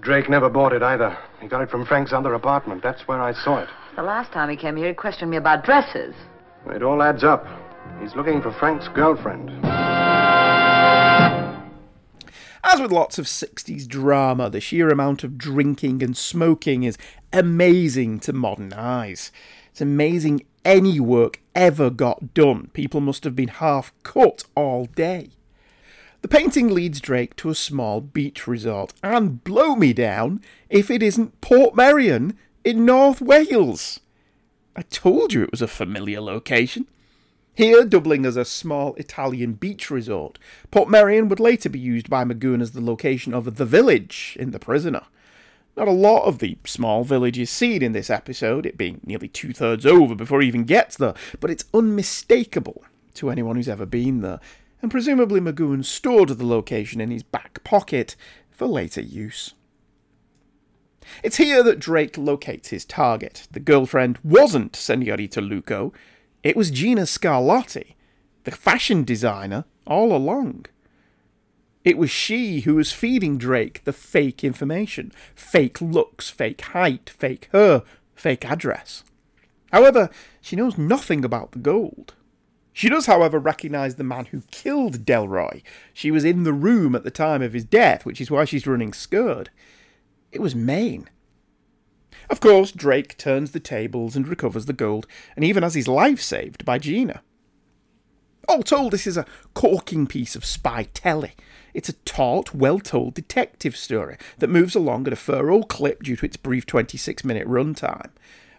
Drake 0.01 0.29
never 0.29 0.49
bought 0.51 0.73
it 0.73 0.83
either. 0.83 1.17
He 1.41 1.47
got 1.47 1.61
it 1.63 1.71
from 1.71 1.83
Frank's 1.83 2.13
other 2.13 2.35
apartment. 2.35 2.83
That's 2.83 3.07
where 3.07 3.19
I 3.19 3.33
saw 3.33 3.63
it. 3.63 3.69
The 3.97 4.03
last 4.03 4.31
time 4.31 4.47
he 4.47 4.55
came 4.55 4.75
here, 4.75 4.89
he 4.89 4.93
questioned 4.93 5.31
me 5.31 5.37
about 5.37 5.65
dresses. 5.65 6.13
It 6.67 6.83
all 6.83 7.01
adds 7.01 7.23
up. 7.23 7.47
He's 7.99 8.15
looking 8.15 8.43
for 8.43 8.51
Frank's 8.51 8.87
girlfriend. 8.89 9.49
As 12.63 12.79
with 12.79 12.91
lots 12.91 13.17
of 13.17 13.25
60s 13.25 13.87
drama, 13.87 14.51
the 14.51 14.61
sheer 14.61 14.89
amount 14.89 15.23
of 15.23 15.35
drinking 15.35 16.03
and 16.03 16.15
smoking 16.15 16.83
is 16.83 16.95
amazing 17.33 18.19
to 18.19 18.33
modern 18.33 18.71
eyes. 18.71 19.31
It's 19.71 19.81
amazing 19.81 20.45
any 20.63 20.99
work 20.99 21.41
ever 21.55 21.89
got 21.89 22.35
done. 22.35 22.69
People 22.73 23.01
must 23.01 23.23
have 23.23 23.35
been 23.35 23.47
half 23.47 23.91
cut 24.03 24.43
all 24.53 24.85
day. 24.85 25.31
The 26.21 26.27
painting 26.27 26.67
leads 26.71 27.01
Drake 27.01 27.35
to 27.37 27.49
a 27.49 27.55
small 27.55 28.01
beach 28.01 28.45
resort, 28.45 28.93
and 29.01 29.43
blow 29.43 29.75
me 29.75 29.91
down 29.91 30.41
if 30.69 30.91
it 30.91 31.01
isn't 31.01 31.41
Portmeirion 31.41 32.35
in 32.67 32.83
North 32.83 33.21
Wales. 33.21 34.01
I 34.75 34.81
told 34.81 35.31
you 35.31 35.41
it 35.41 35.51
was 35.51 35.61
a 35.61 35.69
familiar 35.69 36.19
location. 36.19 36.85
Here, 37.55 37.85
doubling 37.85 38.25
as 38.25 38.35
a 38.35 38.43
small 38.43 38.93
Italian 38.95 39.53
beach 39.53 39.89
resort, 39.89 40.37
Portmeirion 40.69 41.29
would 41.29 41.39
later 41.39 41.69
be 41.69 41.79
used 41.79 42.09
by 42.09 42.25
McGoohan 42.25 42.61
as 42.61 42.73
the 42.73 42.81
location 42.81 43.33
of 43.33 43.55
The 43.55 43.63
Village 43.63 44.35
in 44.37 44.51
The 44.51 44.59
Prisoner. 44.59 45.03
Not 45.77 45.87
a 45.87 45.91
lot 45.91 46.25
of 46.25 46.39
the 46.39 46.57
small 46.65 47.05
village 47.05 47.39
is 47.39 47.49
seen 47.49 47.81
in 47.81 47.93
this 47.93 48.09
episode, 48.09 48.65
it 48.65 48.77
being 48.77 48.99
nearly 49.05 49.29
two 49.29 49.53
thirds 49.53 49.85
over 49.85 50.13
before 50.13 50.41
he 50.41 50.49
even 50.49 50.65
gets 50.65 50.97
there, 50.97 51.13
but 51.39 51.49
it's 51.49 51.63
unmistakable 51.73 52.83
to 53.13 53.29
anyone 53.29 53.55
who's 53.55 53.69
ever 53.69 53.85
been 53.85 54.19
there, 54.19 54.41
and 54.81 54.91
presumably 54.91 55.39
McGoohan 55.39 55.85
stored 55.85 56.27
the 56.27 56.45
location 56.45 56.99
in 56.99 57.11
his 57.11 57.23
back 57.23 57.63
pocket 57.63 58.17
for 58.51 58.67
later 58.67 58.99
use. 58.99 59.53
It's 61.23 61.37
here 61.37 61.63
that 61.63 61.79
Drake 61.79 62.17
locates 62.17 62.69
his 62.69 62.85
target. 62.85 63.47
The 63.51 63.59
girlfriend 63.59 64.19
wasn't 64.23 64.75
Senorita 64.75 65.41
Luco, 65.41 65.93
it 66.43 66.55
was 66.55 66.71
Gina 66.71 67.01
Scarlatti, 67.01 67.95
the 68.43 68.51
fashion 68.51 69.03
designer, 69.03 69.65
all 69.85 70.15
along. 70.15 70.67
It 71.83 71.97
was 71.97 72.09
she 72.09 72.61
who 72.61 72.75
was 72.75 72.91
feeding 72.91 73.37
Drake 73.37 73.83
the 73.83 73.93
fake 73.93 74.43
information 74.43 75.11
fake 75.35 75.81
looks, 75.81 76.29
fake 76.29 76.61
height, 76.61 77.09
fake 77.09 77.49
hair, 77.51 77.83
fake 78.15 78.45
address. 78.45 79.03
However, 79.71 80.09
she 80.41 80.55
knows 80.55 80.77
nothing 80.77 81.25
about 81.25 81.51
the 81.51 81.59
gold. 81.59 82.13
She 82.73 82.89
does, 82.89 83.07
however, 83.07 83.39
recognise 83.39 83.95
the 83.95 84.03
man 84.03 84.25
who 84.25 84.43
killed 84.51 85.05
Delroy. 85.05 85.63
She 85.93 86.11
was 86.11 86.23
in 86.23 86.43
the 86.43 86.53
room 86.53 86.93
at 86.93 87.03
the 87.03 87.11
time 87.11 87.41
of 87.41 87.53
his 87.53 87.65
death, 87.65 88.05
which 88.05 88.21
is 88.21 88.29
why 88.29 88.45
she's 88.45 88.67
running 88.67 88.93
scared. 88.93 89.49
It 90.31 90.41
was 90.41 90.55
Maine. 90.55 91.09
Of 92.29 92.39
course, 92.39 92.71
Drake 92.71 93.17
turns 93.17 93.51
the 93.51 93.59
tables 93.59 94.15
and 94.15 94.27
recovers 94.27 94.65
the 94.65 94.73
gold, 94.73 95.07
and 95.35 95.45
even 95.45 95.63
has 95.63 95.75
his 95.75 95.87
life 95.87 96.21
saved 96.21 96.65
by 96.65 96.77
Gina. 96.77 97.21
All 98.49 98.63
told, 98.63 98.91
this 98.91 99.07
is 99.07 99.17
a 99.17 99.25
corking 99.53 100.07
piece 100.07 100.35
of 100.35 100.45
spy 100.45 100.83
telly. 100.93 101.33
It's 101.73 101.89
a 101.89 101.93
taut, 101.93 102.53
well 102.53 102.79
told 102.79 103.13
detective 103.13 103.75
story 103.75 104.17
that 104.39 104.49
moves 104.49 104.75
along 104.75 105.07
at 105.07 105.13
a 105.13 105.17
furrow 105.17 105.63
clip 105.63 106.03
due 106.03 106.15
to 106.17 106.25
its 106.25 106.37
brief 106.37 106.65
26 106.65 107.23
minute 107.23 107.47
runtime. 107.47 108.09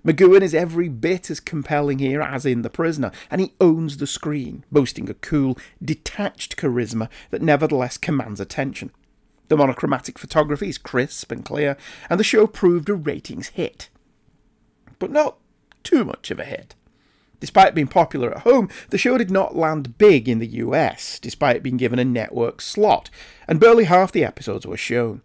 McGoohan 0.07 0.43
is 0.43 0.55
every 0.55 0.89
bit 0.89 1.31
as 1.31 1.41
compelling 1.41 1.99
here 1.99 2.23
as 2.23 2.47
in 2.47 2.63
The 2.63 2.71
Prisoner, 2.71 3.11
and 3.31 3.41
he 3.41 3.55
owns 3.61 3.97
the 3.97 4.07
screen, 4.07 4.65
boasting 4.71 5.11
a 5.11 5.15
cool, 5.15 5.59
detached 5.83 6.57
charisma 6.57 7.09
that 7.31 7.43
nevertheless 7.43 7.99
commands 7.99 8.41
attention. 8.41 8.91
The 9.49 9.57
monochromatic 9.57 10.19
photography 10.19 10.69
is 10.69 10.78
crisp 10.78 11.33
and 11.33 11.45
clear, 11.45 11.76
and 12.09 12.21
the 12.21 12.25
show 12.25 12.47
proved 12.47 12.88
a 12.88 12.95
ratings 12.95 13.49
hit. 13.49 13.88
But 14.99 15.11
not 15.11 15.38
too 15.83 16.05
much 16.05 16.31
of 16.31 16.38
a 16.38 16.45
hit. 16.45 16.75
Despite 17.40 17.75
being 17.75 17.87
popular 17.87 18.33
at 18.33 18.43
home, 18.43 18.69
the 18.90 18.99
show 18.99 19.17
did 19.17 19.31
not 19.31 19.57
land 19.57 19.97
big 19.97 20.28
in 20.28 20.38
the 20.38 20.47
US, 20.47 21.19
despite 21.21 21.62
being 21.62 21.76
given 21.76 21.99
a 21.99 22.05
network 22.05 22.61
slot, 22.61 23.11
and 23.47 23.61
barely 23.61 23.85
half 23.85 24.11
the 24.12 24.25
episodes 24.25 24.67
were 24.67 24.76
shown. 24.76 25.23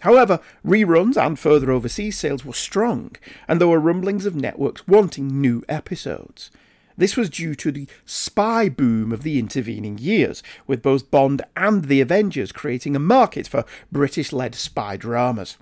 However, 0.00 0.40
reruns 0.64 1.16
and 1.16 1.38
further 1.38 1.70
overseas 1.72 2.18
sales 2.18 2.44
were 2.44 2.52
strong, 2.52 3.16
and 3.48 3.60
there 3.60 3.68
were 3.68 3.80
rumblings 3.80 4.26
of 4.26 4.36
networks 4.36 4.86
wanting 4.86 5.40
new 5.40 5.64
episodes. 5.68 6.50
This 6.96 7.16
was 7.16 7.28
due 7.28 7.54
to 7.56 7.70
the 7.70 7.86
spy 8.04 8.68
boom 8.68 9.12
of 9.12 9.22
the 9.22 9.38
intervening 9.38 9.98
years, 9.98 10.42
with 10.66 10.82
both 10.82 11.10
Bond 11.10 11.42
and 11.56 11.84
the 11.84 12.00
Avengers 12.00 12.52
creating 12.52 12.96
a 12.96 13.00
market 13.00 13.46
for 13.46 13.64
British 13.92 14.32
led 14.32 14.54
spy 14.54 14.96
dramas. 14.96 15.58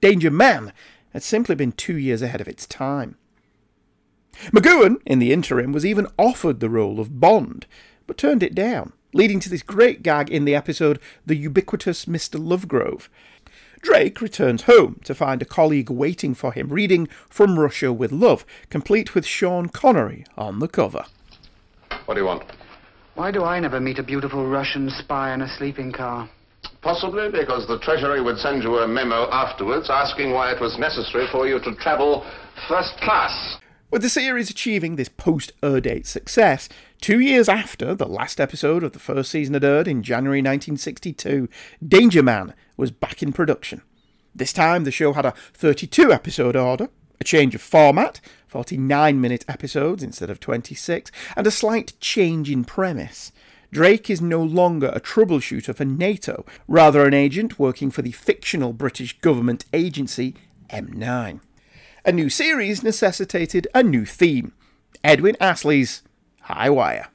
Danger 0.00 0.30
Man 0.30 0.72
had 1.14 1.22
simply 1.22 1.54
been 1.54 1.72
two 1.72 1.96
years 1.96 2.20
ahead 2.20 2.40
of 2.40 2.48
its 2.48 2.66
time. 2.66 3.16
McGoohan, 4.52 4.96
in 5.06 5.20
the 5.20 5.32
interim, 5.32 5.72
was 5.72 5.86
even 5.86 6.08
offered 6.18 6.60
the 6.60 6.68
role 6.68 7.00
of 7.00 7.20
Bond, 7.20 7.66
but 8.06 8.18
turned 8.18 8.42
it 8.42 8.54
down, 8.54 8.92
leading 9.14 9.40
to 9.40 9.48
this 9.48 9.62
great 9.62 10.02
gag 10.02 10.28
in 10.28 10.44
the 10.44 10.54
episode 10.54 10.98
The 11.24 11.36
Ubiquitous 11.36 12.04
Mr. 12.04 12.38
Lovegrove. 12.38 13.08
Drake 13.84 14.22
returns 14.22 14.62
home 14.62 14.98
to 15.04 15.14
find 15.14 15.42
a 15.42 15.44
colleague 15.44 15.90
waiting 15.90 16.34
for 16.34 16.52
him 16.52 16.70
reading 16.70 17.06
From 17.28 17.58
Russia 17.58 17.92
with 17.92 18.12
Love, 18.12 18.46
complete 18.70 19.14
with 19.14 19.26
Sean 19.26 19.68
Connery 19.68 20.24
on 20.38 20.60
the 20.60 20.68
cover. 20.68 21.04
What 22.06 22.14
do 22.14 22.20
you 22.20 22.26
want? 22.26 22.44
Why 23.14 23.30
do 23.30 23.44
I 23.44 23.60
never 23.60 23.80
meet 23.80 23.98
a 23.98 24.02
beautiful 24.02 24.48
Russian 24.48 24.88
spy 24.88 25.34
in 25.34 25.42
a 25.42 25.56
sleeping 25.58 25.92
car? 25.92 26.30
Possibly 26.80 27.30
because 27.30 27.68
the 27.68 27.78
Treasury 27.80 28.22
would 28.22 28.38
send 28.38 28.62
you 28.62 28.78
a 28.78 28.88
memo 28.88 29.28
afterwards 29.30 29.90
asking 29.90 30.32
why 30.32 30.52
it 30.52 30.62
was 30.62 30.78
necessary 30.78 31.26
for 31.30 31.46
you 31.46 31.60
to 31.60 31.74
travel 31.74 32.24
first 32.66 32.96
class. 33.02 33.58
With 33.90 34.02
the 34.02 34.08
series 34.08 34.50
achieving 34.50 34.96
this 34.96 35.08
post 35.08 35.52
air 35.62 35.80
date 35.80 36.06
success, 36.06 36.68
two 37.00 37.20
years 37.20 37.48
after 37.48 37.94
the 37.94 38.08
last 38.08 38.40
episode 38.40 38.82
of 38.82 38.92
the 38.92 38.98
first 38.98 39.30
season 39.30 39.54
had 39.54 39.62
aired 39.62 39.86
in 39.86 40.02
January 40.02 40.40
1962, 40.40 41.48
Danger 41.86 42.22
Man 42.22 42.54
was 42.76 42.90
back 42.90 43.22
in 43.22 43.32
production. 43.32 43.82
This 44.34 44.52
time 44.52 44.82
the 44.82 44.90
show 44.90 45.12
had 45.12 45.24
a 45.24 45.34
32 45.52 46.12
episode 46.12 46.56
order, 46.56 46.88
a 47.20 47.24
change 47.24 47.54
of 47.54 47.62
format, 47.62 48.20
49 48.48 49.20
minute 49.20 49.44
episodes 49.46 50.02
instead 50.02 50.28
of 50.28 50.40
26, 50.40 51.12
and 51.36 51.46
a 51.46 51.52
slight 51.52 51.92
change 52.00 52.50
in 52.50 52.64
premise. 52.64 53.30
Drake 53.70 54.10
is 54.10 54.20
no 54.20 54.42
longer 54.42 54.90
a 54.92 55.00
troubleshooter 55.00 55.74
for 55.74 55.84
NATO, 55.84 56.44
rather 56.66 57.06
an 57.06 57.14
agent 57.14 57.58
working 57.60 57.90
for 57.90 58.02
the 58.02 58.12
fictional 58.12 58.72
British 58.72 59.18
government 59.20 59.66
agency 59.72 60.34
M9. 60.70 61.40
A 62.06 62.12
new 62.12 62.28
series 62.28 62.82
necessitated 62.82 63.66
a 63.74 63.82
new 63.82 64.04
theme 64.04 64.52
Edwin 65.02 65.38
Astley's 65.40 66.02
High 66.42 66.68
Wire. 66.68 67.08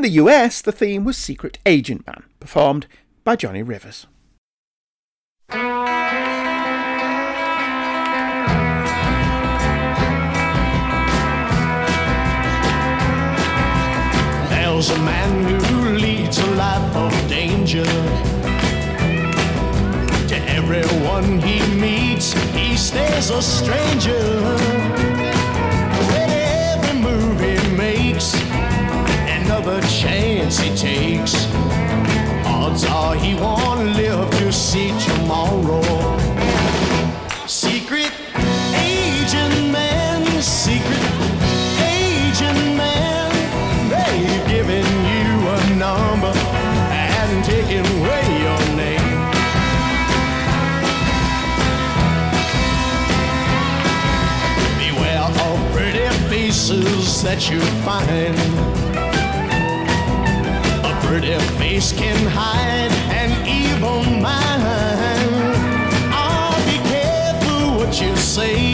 In 0.00 0.04
the 0.04 0.22
US, 0.22 0.62
the 0.62 0.72
theme 0.72 1.04
was 1.04 1.18
Secret 1.18 1.58
Agent 1.66 2.06
Man, 2.06 2.22
performed 2.40 2.86
by 3.22 3.36
Johnny 3.36 3.62
Rivers. 3.62 4.06
There's 14.48 14.88
a 14.88 14.98
man 15.00 15.60
who 15.66 15.90
leads 15.98 16.38
a 16.38 16.46
life 16.52 16.96
of 16.96 17.12
danger. 17.28 17.84
To 20.28 20.36
everyone 20.48 21.40
he 21.40 21.60
meets, 21.78 22.32
he 22.54 22.74
stays 22.74 23.28
a 23.28 23.42
stranger. 23.42 25.09
see 34.70 34.92
tomorrow. 35.00 35.82
Secret 37.48 38.12
agent 38.76 39.72
man, 39.72 40.22
secret 40.40 41.06
agent 41.82 42.76
man, 42.76 43.32
they've 43.90 44.46
given 44.46 44.86
you 45.10 45.30
a 45.56 45.60
number 45.74 46.32
and 46.92 47.44
taken 47.44 47.84
away 47.96 48.24
your 48.46 48.62
name. 48.76 49.10
Beware 54.78 55.30
of 55.48 55.58
pretty 55.74 56.08
faces 56.28 57.24
that 57.24 57.50
you 57.50 57.60
find. 57.82 58.38
A 60.86 60.92
pretty 61.08 61.36
face 61.58 61.92
can 61.92 62.24
hide 62.28 62.89
say, 68.30 68.69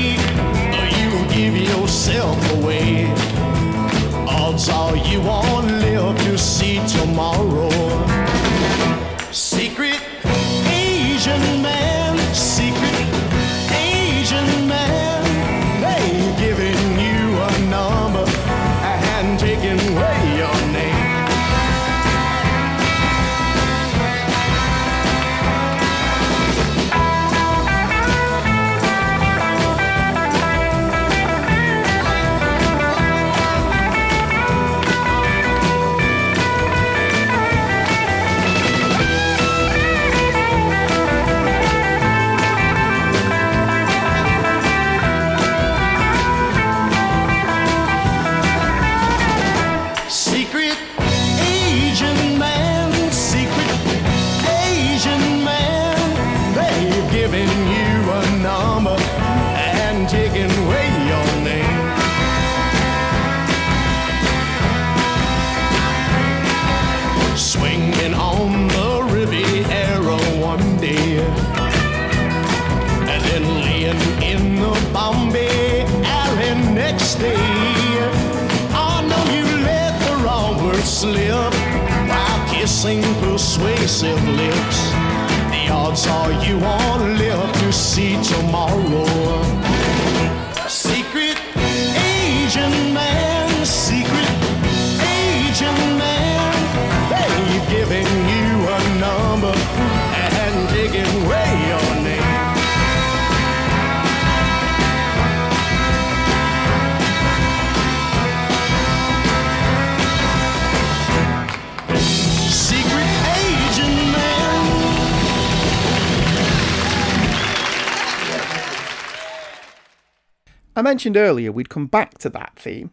I 120.77 120.83
mentioned 120.83 121.17
earlier 121.17 121.51
we'd 121.51 121.71
come 121.71 121.87
back 121.87 122.19
to 122.19 122.29
that 122.29 122.53
theme. 122.57 122.91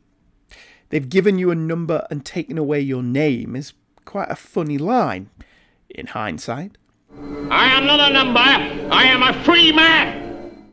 They've 0.88 1.10
given 1.10 1.38
you 1.38 1.52
a 1.52 1.56
number 1.56 2.08
and 2.10 2.26
taken 2.26 2.58
away 2.58 2.80
your 2.80 3.04
name 3.04 3.58
is 3.58 3.74
quite 4.06 4.32
a 4.32 4.38
funny 4.38 4.78
line, 4.78 5.30
in 5.90 6.08
hindsight. 6.08 6.78
I 7.52 7.66
am 7.66 7.86
not 7.86 8.00
a 8.00 8.14
number. 8.14 8.40
I 8.40 9.04
am 9.04 9.22
a 9.22 9.34
free 9.44 9.74
man. 9.74 10.72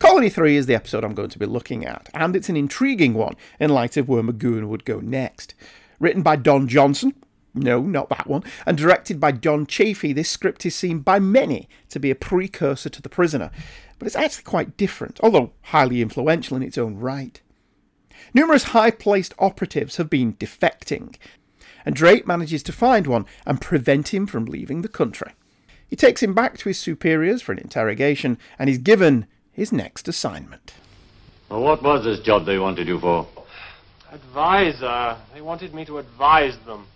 Colony 0.00 0.28
3 0.28 0.56
is 0.56 0.66
the 0.66 0.74
episode 0.74 1.04
I'm 1.04 1.14
going 1.14 1.30
to 1.30 1.38
be 1.38 1.46
looking 1.46 1.84
at, 1.84 2.08
and 2.14 2.34
it's 2.34 2.48
an 2.48 2.56
intriguing 2.56 3.14
one 3.14 3.34
in 3.60 3.70
light 3.70 3.96
of 3.96 4.08
where 4.08 4.22
McGoohan 4.22 4.68
would 4.68 4.84
go 4.84 4.98
next. 4.98 5.54
Written 6.00 6.22
by 6.22 6.34
Don 6.34 6.66
Johnson, 6.66 7.14
no, 7.54 7.80
not 7.80 8.08
that 8.08 8.26
one, 8.26 8.44
and 8.66 8.76
directed 8.76 9.20
by 9.20 9.32
John 9.32 9.66
Chaffey, 9.66 10.12
this 10.12 10.30
script 10.30 10.64
is 10.66 10.74
seen 10.74 11.00
by 11.00 11.18
many 11.18 11.68
to 11.88 11.98
be 11.98 12.10
a 12.10 12.14
precursor 12.14 12.88
to 12.88 13.02
The 13.02 13.08
Prisoner, 13.08 13.50
but 13.98 14.06
it's 14.06 14.16
actually 14.16 14.44
quite 14.44 14.76
different, 14.76 15.18
although 15.22 15.52
highly 15.62 16.00
influential 16.02 16.56
in 16.56 16.62
its 16.62 16.78
own 16.78 16.98
right. 16.98 17.40
Numerous 18.34 18.64
high 18.64 18.90
placed 18.90 19.34
operatives 19.38 19.96
have 19.96 20.10
been 20.10 20.34
defecting, 20.34 21.16
and 21.84 21.94
Drake 21.94 22.26
manages 22.26 22.62
to 22.64 22.72
find 22.72 23.06
one 23.06 23.26
and 23.46 23.60
prevent 23.60 24.12
him 24.12 24.26
from 24.26 24.44
leaving 24.44 24.82
the 24.82 24.88
country. 24.88 25.32
He 25.88 25.96
takes 25.96 26.22
him 26.22 26.34
back 26.34 26.58
to 26.58 26.68
his 26.68 26.78
superiors 26.78 27.40
for 27.40 27.52
an 27.52 27.58
interrogation 27.58 28.38
and 28.58 28.68
is 28.68 28.78
given 28.78 29.26
his 29.52 29.72
next 29.72 30.06
assignment. 30.06 30.74
Well, 31.48 31.62
what 31.62 31.82
was 31.82 32.04
this 32.04 32.20
job 32.20 32.44
they 32.44 32.58
wanted 32.58 32.86
you 32.88 33.00
for? 33.00 33.26
Advisor. 34.12 35.16
They 35.32 35.40
wanted 35.40 35.74
me 35.74 35.84
to 35.86 35.98
advise 35.98 36.56
them. 36.66 36.86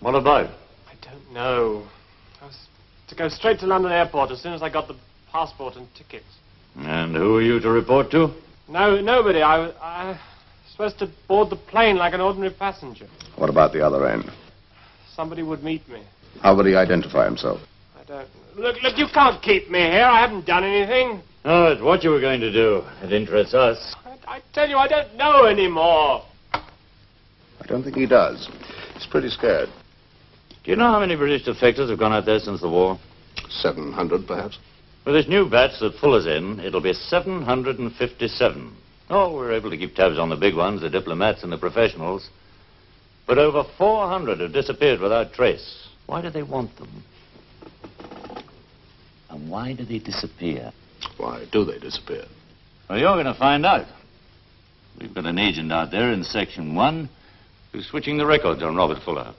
What 0.00 0.16
about? 0.16 0.50
I 0.88 0.94
don't 1.00 1.32
know. 1.32 1.86
I 2.42 2.46
was 2.46 2.66
to 3.08 3.14
go 3.14 3.28
straight 3.28 3.60
to 3.60 3.66
London 3.66 3.92
Airport 3.92 4.30
as 4.30 4.40
soon 4.40 4.52
as 4.52 4.62
I 4.62 4.68
got 4.68 4.88
the 4.88 4.96
passport 5.30 5.76
and 5.76 5.92
tickets. 5.94 6.38
And 6.76 7.14
who 7.16 7.36
are 7.36 7.42
you 7.42 7.60
to 7.60 7.70
report 7.70 8.10
to? 8.12 8.28
No, 8.68 9.00
nobody. 9.00 9.42
I, 9.42 9.58
was- 9.58 9.74
I 9.80 10.04
was 10.10 10.18
supposed 10.70 10.98
to 11.00 11.10
board 11.28 11.50
the 11.50 11.56
plane 11.56 11.96
like 11.96 12.14
an 12.14 12.20
ordinary 12.20 12.54
passenger. 12.54 13.06
What 13.36 13.50
about 13.50 13.72
the 13.72 13.84
other 13.84 14.08
end? 14.08 14.30
Somebody 15.14 15.42
would 15.42 15.62
meet 15.62 15.86
me. 15.88 16.02
How 16.42 16.56
would 16.56 16.66
he 16.66 16.74
identify 16.76 17.24
himself? 17.24 17.60
I 18.00 18.04
don't. 18.04 18.28
Look, 18.56 18.82
look. 18.82 18.96
You 18.96 19.06
can't 19.12 19.42
keep 19.42 19.70
me 19.70 19.80
here. 19.80 20.04
I 20.04 20.20
haven't 20.20 20.46
done 20.46 20.64
anything. 20.64 21.22
Oh, 21.44 21.66
it's 21.72 21.82
what 21.82 22.02
you 22.04 22.10
were 22.10 22.20
going 22.20 22.40
to 22.40 22.52
do. 22.52 22.82
It 23.02 23.12
interests 23.12 23.54
us. 23.54 23.94
I, 24.04 24.36
I 24.36 24.40
tell 24.52 24.68
you, 24.68 24.76
I 24.76 24.86
don't 24.88 25.14
know 25.16 25.46
anymore. 25.46 26.22
I 26.52 27.66
don't 27.66 27.82
think 27.82 27.96
he 27.96 28.06
does. 28.06 28.48
He's 28.94 29.06
pretty 29.06 29.28
scared. 29.28 29.68
Do 30.64 30.70
you 30.70 30.76
know 30.76 30.90
how 30.90 31.00
many 31.00 31.16
British 31.16 31.46
defectors 31.46 31.88
have 31.88 31.98
gone 31.98 32.12
out 32.12 32.26
there 32.26 32.38
since 32.38 32.60
the 32.60 32.68
war? 32.68 32.98
700, 33.48 34.26
perhaps. 34.26 34.58
With 35.10 35.24
this 35.24 35.28
new 35.28 35.50
batch 35.50 35.80
that 35.80 35.96
Fuller's 35.96 36.28
in, 36.28 36.60
it'll 36.60 36.80
be 36.80 36.92
757. 36.92 38.76
Oh, 39.10 39.34
we're 39.34 39.54
able 39.54 39.70
to 39.70 39.76
keep 39.76 39.96
tabs 39.96 40.20
on 40.20 40.28
the 40.28 40.36
big 40.36 40.54
ones, 40.54 40.82
the 40.82 40.88
diplomats 40.88 41.42
and 41.42 41.50
the 41.50 41.58
professionals. 41.58 42.30
But 43.26 43.36
over 43.36 43.64
400 43.76 44.38
have 44.38 44.52
disappeared 44.52 45.00
without 45.00 45.32
trace. 45.32 45.88
Why 46.06 46.22
do 46.22 46.30
they 46.30 46.44
want 46.44 46.76
them? 46.76 47.02
And 49.30 49.50
why 49.50 49.72
do 49.72 49.84
they 49.84 49.98
disappear? 49.98 50.70
Why 51.16 51.44
do 51.50 51.64
they 51.64 51.80
disappear? 51.80 52.26
Well, 52.88 53.00
you're 53.00 53.14
going 53.14 53.24
to 53.24 53.34
find 53.34 53.66
out. 53.66 53.88
We've 55.00 55.12
got 55.12 55.26
an 55.26 55.40
agent 55.40 55.72
out 55.72 55.90
there 55.90 56.12
in 56.12 56.22
Section 56.22 56.76
1 56.76 57.08
who's 57.72 57.88
switching 57.88 58.16
the 58.16 58.26
records 58.26 58.62
on 58.62 58.76
Robert 58.76 59.02
Fuller. 59.04 59.34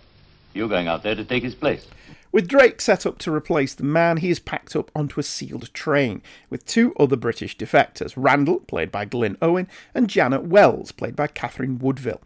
You're 0.53 0.69
going 0.69 0.87
out 0.87 1.03
there 1.03 1.15
to 1.15 1.23
take 1.23 1.43
his 1.43 1.55
place. 1.55 1.87
With 2.31 2.47
Drake 2.47 2.79
set 2.79 3.05
up 3.05 3.17
to 3.19 3.33
replace 3.33 3.73
the 3.73 3.83
man, 3.83 4.17
he 4.17 4.29
is 4.29 4.39
packed 4.39 4.75
up 4.75 4.89
onto 4.95 5.19
a 5.19 5.23
sealed 5.23 5.73
train 5.73 6.21
with 6.49 6.65
two 6.65 6.93
other 6.97 7.17
British 7.17 7.57
defectors 7.57 8.13
Randall, 8.15 8.61
played 8.61 8.91
by 8.91 9.03
Glyn 9.03 9.37
Owen, 9.41 9.67
and 9.93 10.09
Janet 10.09 10.43
Wells, 10.43 10.93
played 10.93 11.15
by 11.15 11.27
Catherine 11.27 11.77
Woodville. 11.79 12.21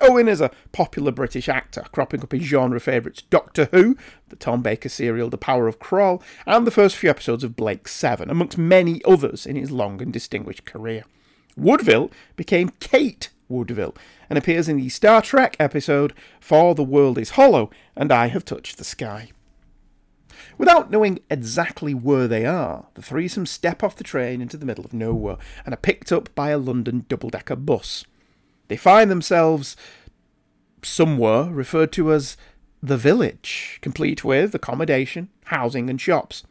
Owen 0.00 0.28
is 0.28 0.40
a 0.40 0.50
popular 0.72 1.10
British 1.10 1.48
actor, 1.48 1.84
cropping 1.92 2.22
up 2.22 2.34
in 2.34 2.40
genre 2.40 2.78
favourites 2.78 3.22
Doctor 3.22 3.68
Who, 3.72 3.96
the 4.28 4.36
Tom 4.36 4.62
Baker 4.62 4.88
serial 4.88 5.30
The 5.30 5.38
Power 5.38 5.66
of 5.66 5.78
Kroll, 5.78 6.22
and 6.46 6.66
the 6.66 6.70
first 6.70 6.96
few 6.96 7.10
episodes 7.10 7.42
of 7.42 7.56
Blake 7.56 7.88
Seven, 7.88 8.30
amongst 8.30 8.58
many 8.58 9.02
others 9.04 9.46
in 9.46 9.56
his 9.56 9.70
long 9.70 10.00
and 10.02 10.12
distinguished 10.12 10.64
career. 10.64 11.04
Woodville 11.56 12.10
became 12.36 12.68
Kate 12.80 13.30
Woodville 13.48 13.94
and 14.28 14.38
appears 14.38 14.68
in 14.68 14.76
the 14.76 14.88
Star 14.88 15.22
Trek 15.22 15.56
episode 15.58 16.12
For 16.40 16.74
the 16.74 16.84
World 16.84 17.18
is 17.18 17.30
Hollow 17.30 17.70
and 17.96 18.12
I 18.12 18.28
Have 18.28 18.44
Touched 18.44 18.78
the 18.78 18.84
Sky. 18.84 19.30
Without 20.56 20.90
knowing 20.90 21.20
exactly 21.30 21.94
where 21.94 22.28
they 22.28 22.44
are, 22.44 22.86
the 22.94 23.02
threesome 23.02 23.46
step 23.46 23.82
off 23.82 23.96
the 23.96 24.04
train 24.04 24.40
into 24.40 24.56
the 24.56 24.66
middle 24.66 24.84
of 24.84 24.92
nowhere 24.92 25.36
and 25.64 25.72
are 25.72 25.78
picked 25.78 26.12
up 26.12 26.34
by 26.34 26.50
a 26.50 26.58
London 26.58 27.04
double 27.08 27.30
decker 27.30 27.56
bus. 27.56 28.04
They 28.68 28.76
find 28.76 29.10
themselves 29.10 29.76
somewhere 30.82 31.44
referred 31.44 31.92
to 31.92 32.12
as 32.12 32.36
the 32.82 32.96
village, 32.96 33.78
complete 33.80 34.24
with 34.24 34.54
accommodation, 34.54 35.28
housing, 35.46 35.90
and 35.90 36.00
shops. 36.00 36.44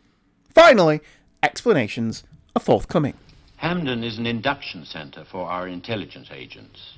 Finally, 0.49 1.01
explanations 1.43 2.23
are 2.55 2.61
forthcoming. 2.61 3.13
Hamden 3.57 4.03
is 4.03 4.19
an 4.19 4.27
induction 4.27 4.85
center 4.85 5.25
for 5.25 5.47
our 5.49 5.67
intelligence 5.67 6.29
agents. 6.31 6.93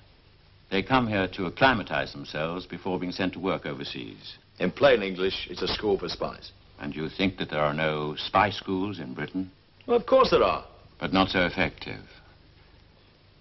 They 0.70 0.84
come 0.84 1.08
here 1.08 1.28
to 1.30 1.46
acclimatize 1.46 2.12
themselves 2.12 2.66
before 2.66 3.00
being 3.00 3.14
sent 3.14 3.34
to 3.34 3.40
work 3.40 3.66
overseas. 3.66 4.38
In 4.60 4.70
plain 4.70 5.02
English, 5.02 5.48
it's 5.50 5.62
a 5.62 5.68
school 5.68 5.98
for 5.98 6.10
spies. 6.10 6.52
And 6.80 6.94
you 6.94 7.10
think 7.10 7.38
that 7.38 7.50
there 7.50 7.62
are 7.62 7.74
no 7.74 8.16
spy 8.18 8.50
schools 8.50 9.00
in 9.00 9.14
Britain? 9.14 9.52
Well, 9.88 9.98
of 9.98 10.06
course 10.06 10.32
there 10.32 10.44
are. 10.44 10.66
But 11.00 11.14
not 11.14 11.30
so 11.30 11.46
effective. 11.46 12.02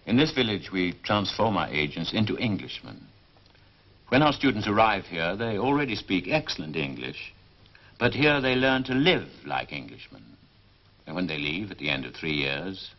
In 0.07 0.17
this 0.17 0.33
village, 0.33 0.71
we 0.73 0.95
transform 1.03 1.57
our 1.57 1.69
agents 1.69 2.13
into 2.13 2.39
Englishmen. 2.39 3.05
When 4.09 4.23
our 4.23 4.33
students 4.33 4.69
arrive 4.69 5.05
here, 5.05 5.37
they 5.37 5.59
already 5.59 5.97
speak 5.97 6.29
excellent 6.29 6.77
English, 6.77 7.35
but 7.99 8.15
here 8.15 8.41
they 8.41 8.55
learn 8.55 8.85
to 8.85 8.95
live 8.95 9.29
like 9.45 9.73
Englishmen. 9.73 10.23
And 11.07 11.15
when 11.15 11.27
they 11.27 11.37
leave 11.37 11.71
at 11.71 11.79
the 11.79 11.91
end 11.91 12.07
of 12.07 12.15
three 12.15 12.33
years, 12.33 12.91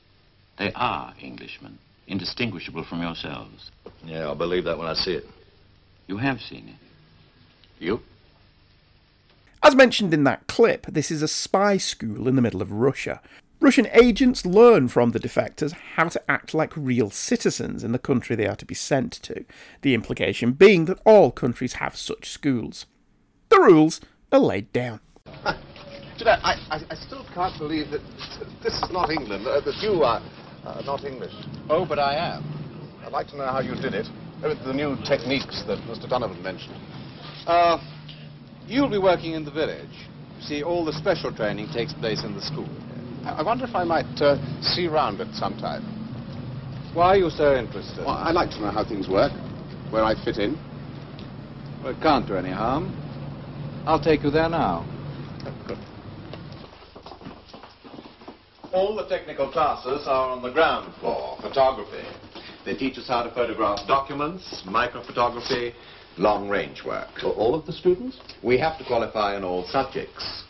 they 0.60 0.74
are 0.74 1.14
Englishmen, 1.24 1.80
indistinguishable 2.08 2.84
from 2.84 3.02
yourselves. 3.02 3.72
Yeah, 4.06 4.26
I'll 4.26 4.36
believe 4.36 4.66
that 4.66 4.78
when 4.78 4.88
I 4.88 4.94
see 4.94 5.14
it. 5.14 5.26
You 6.08 6.18
have 6.18 6.42
seen 6.42 6.68
it. 6.68 7.84
You? 7.84 8.02
As 9.64 9.74
mentioned 9.74 10.14
in 10.14 10.26
that 10.26 10.48
clip, 10.48 10.86
this 10.86 11.12
is 11.12 11.22
a 11.22 11.28
spy 11.28 11.78
school 11.78 12.28
in 12.28 12.36
the 12.36 12.42
middle 12.42 12.62
of 12.62 12.74
Russia. 12.74 13.22
Russian 13.62 13.88
agents 13.94 14.46
learn 14.46 14.90
from 14.90 15.12
the 15.12 15.20
defectors 15.20 15.72
how 15.96 16.10
to 16.10 16.32
act 16.32 16.54
like 16.54 16.76
real 16.76 17.10
citizens 17.10 17.84
in 17.84 17.92
the 17.94 18.00
country 18.00 18.36
they 18.36 18.48
are 18.48 18.56
to 18.56 18.66
be 18.66 18.76
sent 18.76 19.14
to, 19.14 19.46
the 19.82 19.94
implication 19.94 20.52
being 20.52 20.86
that 20.86 21.00
all 21.06 21.32
countries 21.32 21.74
have 21.74 21.96
such 21.96 22.30
schools. 22.30 22.86
The 23.50 23.60
rules 23.60 24.02
are 24.32 24.40
laid 24.40 24.74
down. 24.74 25.00
Do 26.18 26.26
I, 26.28 26.60
I, 26.70 26.82
I 26.90 26.96
still 26.96 27.26
can't 27.34 27.58
believe 27.58 27.92
that 27.92 28.02
this 28.64 28.74
is 28.74 28.92
not 28.92 29.10
England, 29.10 29.48
uh, 29.48 29.62
that 29.62 29.76
you 29.82 30.04
are 30.04 30.22
uh, 30.70 30.82
not 30.84 31.04
English. 31.04 31.34
Oh, 31.70 31.86
but 31.86 32.00
I 32.00 32.16
am. 32.16 32.44
I'd 33.04 33.12
like 33.12 33.28
to 33.30 33.38
know 33.38 33.48
how 33.48 33.60
you 33.60 33.76
did 33.76 33.94
it. 33.94 34.08
The 34.42 34.74
new 34.74 34.96
techniques 35.06 35.64
that 35.68 35.80
Mr. 35.90 36.08
Donovan 36.08 36.42
mentioned. 36.42 36.78
Uh, 37.46 37.78
you'll 38.68 38.90
be 38.90 39.00
working 39.00 39.34
in 39.34 39.44
the 39.44 39.52
village. 39.52 39.90
You 40.38 40.44
see, 40.44 40.64
all 40.64 40.86
the 40.86 40.94
special 40.94 41.36
training 41.36 41.70
takes 41.74 41.94
place 41.94 42.24
in 42.24 42.36
the 42.36 42.42
school. 42.42 42.70
I 43.26 43.40
I 43.40 43.44
wonder 43.44 43.66
if 43.66 43.76
I 43.76 43.84
might 43.84 44.22
uh, 44.22 44.38
see 44.62 44.88
round 44.88 45.20
it 45.20 45.34
sometime. 45.34 45.84
Why 46.94 47.10
are 47.10 47.18
you 47.18 47.30
so 47.30 47.56
interested? 47.56 48.00
Well, 48.00 48.16
I'd 48.16 48.36
like 48.36 48.50
to 48.52 48.62
know 48.62 48.72
how 48.72 48.84
things 48.88 49.08
work, 49.08 49.32
where 49.92 50.04
I 50.04 50.16
fit 50.24 50.38
in. 50.38 50.58
Well, 51.84 51.94
it 51.94 52.02
can't 52.02 52.28
do 52.28 52.36
any 52.36 52.52
harm. 52.52 52.96
I'll 53.86 54.02
take 54.02 54.24
you 54.24 54.32
there 54.32 54.50
now. 54.50 54.86
All 58.72 58.96
the 58.96 59.08
technical 59.08 59.52
classes 59.52 60.06
are 60.06 60.30
on 60.30 60.44
the 60.44 60.52
ground 60.52 60.94
floor. 61.00 61.38
Photography. 61.42 62.06
They 62.66 62.76
teach 62.76 63.00
us 63.00 63.08
how 63.08 63.24
to 63.24 63.34
photograph 63.34 63.88
documents, 63.88 64.62
microphotography, 64.64 65.74
long-range 66.18 66.84
work. 66.86 67.08
For 67.20 67.30
all 67.30 67.56
of 67.56 67.66
the 67.66 67.74
students? 67.74 68.20
We 68.44 68.60
have 68.60 68.78
to 68.78 68.86
qualify 68.86 69.36
in 69.36 69.44
all 69.44 69.66
subjects. 69.70 70.44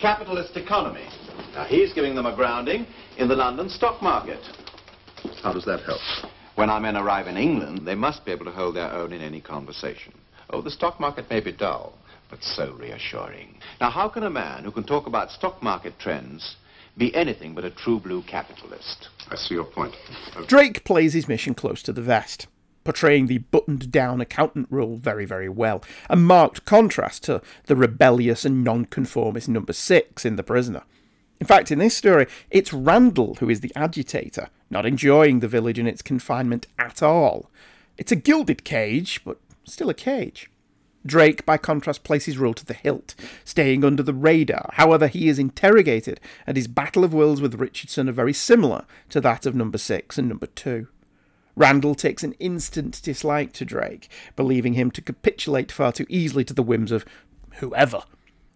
Capitalist 0.00 0.56
economy. 0.56 1.06
Now, 1.52 1.66
he's 1.66 1.92
giving 1.92 2.16
them 2.16 2.26
a 2.26 2.34
grounding 2.34 2.84
in 3.16 3.28
the 3.28 3.36
London 3.36 3.68
stock 3.68 4.02
market. 4.02 4.40
How 5.42 5.52
does 5.52 5.64
that 5.66 5.82
help? 5.84 6.00
When 6.56 6.68
our 6.68 6.80
men 6.80 6.96
arrive 6.96 7.28
in 7.28 7.36
England, 7.36 7.86
they 7.86 7.94
must 7.94 8.24
be 8.24 8.32
able 8.32 8.46
to 8.46 8.50
hold 8.50 8.74
their 8.74 8.90
own 8.90 9.12
in 9.12 9.20
any 9.20 9.40
conversation. 9.40 10.14
Oh, 10.50 10.62
the 10.62 10.70
stock 10.70 10.98
market 10.98 11.30
may 11.30 11.40
be 11.40 11.52
dull, 11.52 11.94
but 12.28 12.42
so 12.42 12.72
reassuring. 12.72 13.54
Now, 13.80 13.90
how 13.90 14.08
can 14.08 14.24
a 14.24 14.30
man 14.30 14.64
who 14.64 14.72
can 14.72 14.84
talk 14.84 15.06
about 15.06 15.30
stock 15.30 15.62
market 15.62 15.94
trends 16.00 16.56
be 16.96 17.14
anything 17.14 17.54
but 17.54 17.64
a 17.64 17.70
true 17.70 17.98
blue 17.98 18.22
capitalist? 18.22 19.08
I 19.30 19.36
see 19.36 19.54
your 19.54 19.64
point. 19.64 19.94
Drake 20.46 20.84
plays 20.84 21.14
his 21.14 21.28
mission 21.28 21.54
close 21.54 21.82
to 21.84 21.92
the 21.92 22.02
vest, 22.02 22.46
portraying 22.84 23.26
the 23.26 23.38
buttoned 23.38 23.90
down 23.90 24.20
accountant 24.20 24.66
role 24.70 24.96
very, 24.96 25.24
very 25.24 25.48
well, 25.48 25.82
a 26.08 26.16
marked 26.16 26.64
contrast 26.64 27.24
to 27.24 27.42
the 27.66 27.76
rebellious 27.76 28.44
and 28.44 28.64
nonconformist 28.64 29.48
number 29.48 29.72
six 29.72 30.24
in 30.24 30.36
The 30.36 30.42
Prisoner. 30.42 30.82
In 31.40 31.46
fact, 31.46 31.70
in 31.70 31.78
this 31.78 31.96
story, 31.96 32.26
it's 32.50 32.72
Randall 32.72 33.36
who 33.36 33.48
is 33.48 33.60
the 33.60 33.72
agitator, 33.74 34.48
not 34.68 34.84
enjoying 34.84 35.40
the 35.40 35.48
village 35.48 35.78
and 35.78 35.88
its 35.88 36.02
confinement 36.02 36.66
at 36.78 37.02
all. 37.02 37.50
It's 37.96 38.12
a 38.12 38.16
gilded 38.16 38.62
cage, 38.64 39.22
but 39.24 39.38
still 39.64 39.88
a 39.88 39.94
cage. 39.94 40.50
Drake, 41.06 41.46
by 41.46 41.56
contrast, 41.56 42.04
plays 42.04 42.26
his 42.26 42.38
role 42.38 42.54
to 42.54 42.64
the 42.64 42.74
hilt, 42.74 43.14
staying 43.44 43.84
under 43.84 44.02
the 44.02 44.14
radar. 44.14 44.70
However, 44.74 45.06
he 45.06 45.28
is 45.28 45.38
interrogated, 45.38 46.20
and 46.46 46.56
his 46.56 46.68
battle 46.68 47.04
of 47.04 47.14
wills 47.14 47.40
with 47.40 47.54
Richardson 47.54 48.08
are 48.08 48.12
very 48.12 48.34
similar 48.34 48.84
to 49.08 49.20
that 49.22 49.46
of 49.46 49.54
number 49.54 49.78
six 49.78 50.18
and 50.18 50.28
number 50.28 50.46
two. 50.46 50.88
Randall 51.56 51.94
takes 51.94 52.22
an 52.22 52.32
instant 52.34 53.00
dislike 53.02 53.52
to 53.54 53.64
Drake, 53.64 54.08
believing 54.36 54.74
him 54.74 54.90
to 54.92 55.02
capitulate 55.02 55.72
far 55.72 55.92
too 55.92 56.06
easily 56.08 56.44
to 56.44 56.54
the 56.54 56.62
whims 56.62 56.92
of 56.92 57.04
whoever. 57.56 58.02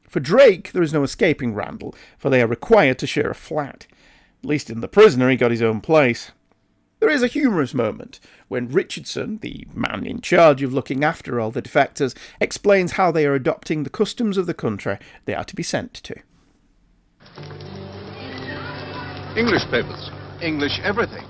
For 0.09 0.20
Drake, 0.20 0.72
there 0.72 0.83
is 0.83 0.92
no 0.92 1.02
escaping 1.02 1.54
Randall, 1.54 1.94
for 2.18 2.30
they 2.30 2.40
are 2.40 2.46
required 2.46 2.98
to 3.00 3.07
share 3.07 3.30
a 3.30 3.35
flat. 3.35 3.87
At 4.42 4.48
least 4.48 4.70
in 4.70 4.80
The 4.80 4.88
Prisoner, 4.88 5.28
he 5.30 5.37
got 5.37 5.50
his 5.50 5.62
own 5.62 5.80
place. 5.80 6.30
There 7.05 7.12
is 7.12 7.23
a 7.23 7.27
humorous 7.27 7.75
moment 7.75 8.19
when 8.49 8.71
Richardson, 8.71 9.37
the 9.43 9.67
man 9.75 10.07
in 10.07 10.23
charge 10.23 10.62
of 10.62 10.73
looking 10.73 11.05
after 11.05 11.38
all 11.38 11.51
the 11.51 11.61
defectors, 11.61 12.17
explains 12.40 12.93
how 12.93 13.12
they 13.12 13.27
are 13.27 13.35
adopting 13.35 13.83
the 13.83 13.90
customs 13.90 14.38
of 14.38 14.47
the 14.47 14.55
country 14.55 14.97
they 15.27 15.35
are 15.35 15.45
to 15.45 15.55
be 15.55 15.62
sent 15.62 15.93
to. 15.93 16.14
English 19.37 19.64
papers. 19.71 20.11
English 20.40 20.81
everything. 20.83 21.27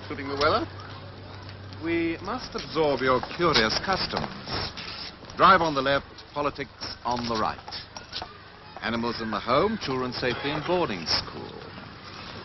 Including 0.00 0.26
the 0.26 0.34
weather. 0.34 0.66
We 1.84 2.18
must 2.24 2.56
absorb 2.56 3.00
your 3.00 3.20
curious 3.36 3.78
customs. 3.86 4.26
Drive 5.36 5.60
on 5.60 5.76
the 5.76 5.82
left, 5.82 6.06
politics 6.34 6.96
on 7.04 7.28
the 7.28 7.40
right. 7.40 7.58
Animals 8.82 9.22
in 9.22 9.30
the 9.30 9.38
home, 9.38 9.78
children 9.82 10.12
safely 10.12 10.50
in 10.50 10.64
boarding 10.66 11.06
school. 11.06 11.54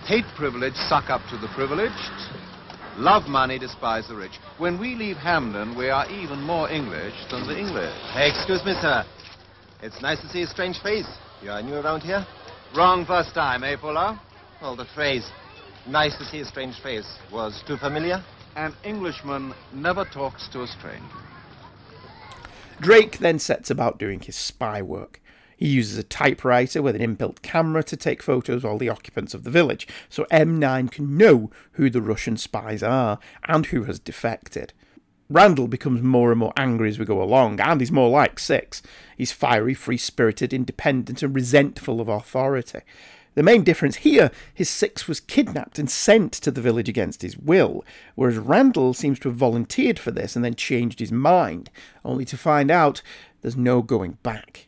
Hate 0.06 0.26
privilege, 0.36 0.76
suck 0.88 1.10
up 1.10 1.22
to 1.32 1.38
the 1.38 1.48
privileged. 1.56 2.47
Love 2.98 3.28
money, 3.28 3.60
despise 3.60 4.08
the 4.08 4.16
rich. 4.16 4.32
When 4.58 4.80
we 4.80 4.96
leave 4.96 5.18
Hamden, 5.18 5.78
we 5.78 5.90
are 5.90 6.10
even 6.10 6.42
more 6.42 6.68
English 6.68 7.14
than 7.30 7.46
the 7.46 7.56
English. 7.56 7.94
Excuse 8.16 8.66
me, 8.66 8.74
sir. 8.82 9.06
It's 9.84 10.02
nice 10.02 10.20
to 10.22 10.30
see 10.30 10.42
a 10.42 10.48
strange 10.48 10.80
face. 10.82 11.06
You 11.44 11.52
are 11.52 11.62
new 11.62 11.76
around 11.76 12.02
here? 12.02 12.26
Wrong 12.76 13.06
first 13.06 13.36
time, 13.36 13.64
eh, 13.64 13.78
Fuller? 13.80 14.20
Well, 14.60 14.76
the 14.76 14.86
phrase, 14.96 15.30
nice 15.88 16.18
to 16.18 16.26
see 16.26 16.40
a 16.40 16.46
strange 16.46 16.82
face, 16.82 17.08
was 17.32 17.64
too 17.68 17.78
familiar? 17.78 18.24
An 18.56 18.74
Englishman 18.84 19.54
never 19.72 20.04
talks 20.04 20.48
to 20.50 20.64
a 20.64 20.68
stranger. 20.68 21.06
Drake 22.82 23.20
then 23.20 23.38
sets 23.38 23.70
about 23.70 24.00
doing 24.00 24.20
his 24.22 24.36
spy 24.36 24.82
work. 24.82 25.22
He 25.58 25.68
uses 25.68 25.98
a 25.98 26.04
typewriter 26.04 26.84
with 26.84 26.96
an 26.96 27.02
inbuilt 27.02 27.42
camera 27.42 27.84
to 27.84 27.98
take 27.98 28.22
photos 28.22 28.64
of 28.64 28.66
all 28.66 28.78
the 28.78 28.90
occupants 28.90 29.34
of 29.34 29.44
the 29.44 29.50
village, 29.50 29.88
so 30.08 30.26
M9 30.32 30.92
can 30.92 31.18
know 31.18 31.50
who 31.74 31.90
the 31.90 32.02
Russian 32.02 32.38
spies 32.38 32.84
are 32.84 33.18
and 33.48 33.66
who 33.66 33.84
has 33.86 34.00
defected. 34.00 34.72
Randall 35.30 35.68
becomes 35.68 36.02
more 36.02 36.32
and 36.32 36.40
more 36.40 36.54
angry 36.56 36.88
as 36.88 37.00
we 37.00 37.06
go 37.06 37.22
along, 37.22 37.60
and 37.60 37.82
he's 37.82 37.92
more 37.92 38.10
like 38.10 38.40
Six. 38.40 38.82
He's 39.18 39.32
fiery, 39.32 39.74
free 39.74 39.98
spirited, 39.98 40.54
independent, 40.54 41.24
and 41.24 41.36
resentful 41.36 42.00
of 42.00 42.08
authority. 42.08 42.82
The 43.34 43.44
main 43.44 43.64
difference 43.64 43.98
here 43.98 44.32
is 44.56 44.70
Six 44.70 45.08
was 45.08 45.20
kidnapped 45.20 45.80
and 45.80 45.90
sent 45.90 46.34
to 46.34 46.52
the 46.52 46.62
village 46.62 46.88
against 46.88 47.24
his 47.24 47.38
will, 47.38 47.84
whereas 48.16 48.38
Randall 48.38 48.94
seems 48.94 49.20
to 49.20 49.30
have 49.30 49.36
volunteered 49.36 50.00
for 50.00 50.12
this 50.12 50.36
and 50.36 50.46
then 50.46 50.56
changed 50.56 51.00
his 51.00 51.12
mind, 51.12 51.72
only 52.06 52.26
to 52.26 52.38
find 52.38 52.72
out 52.72 53.02
there's 53.42 53.58
no 53.58 53.82
going 53.82 54.20
back. 54.24 54.67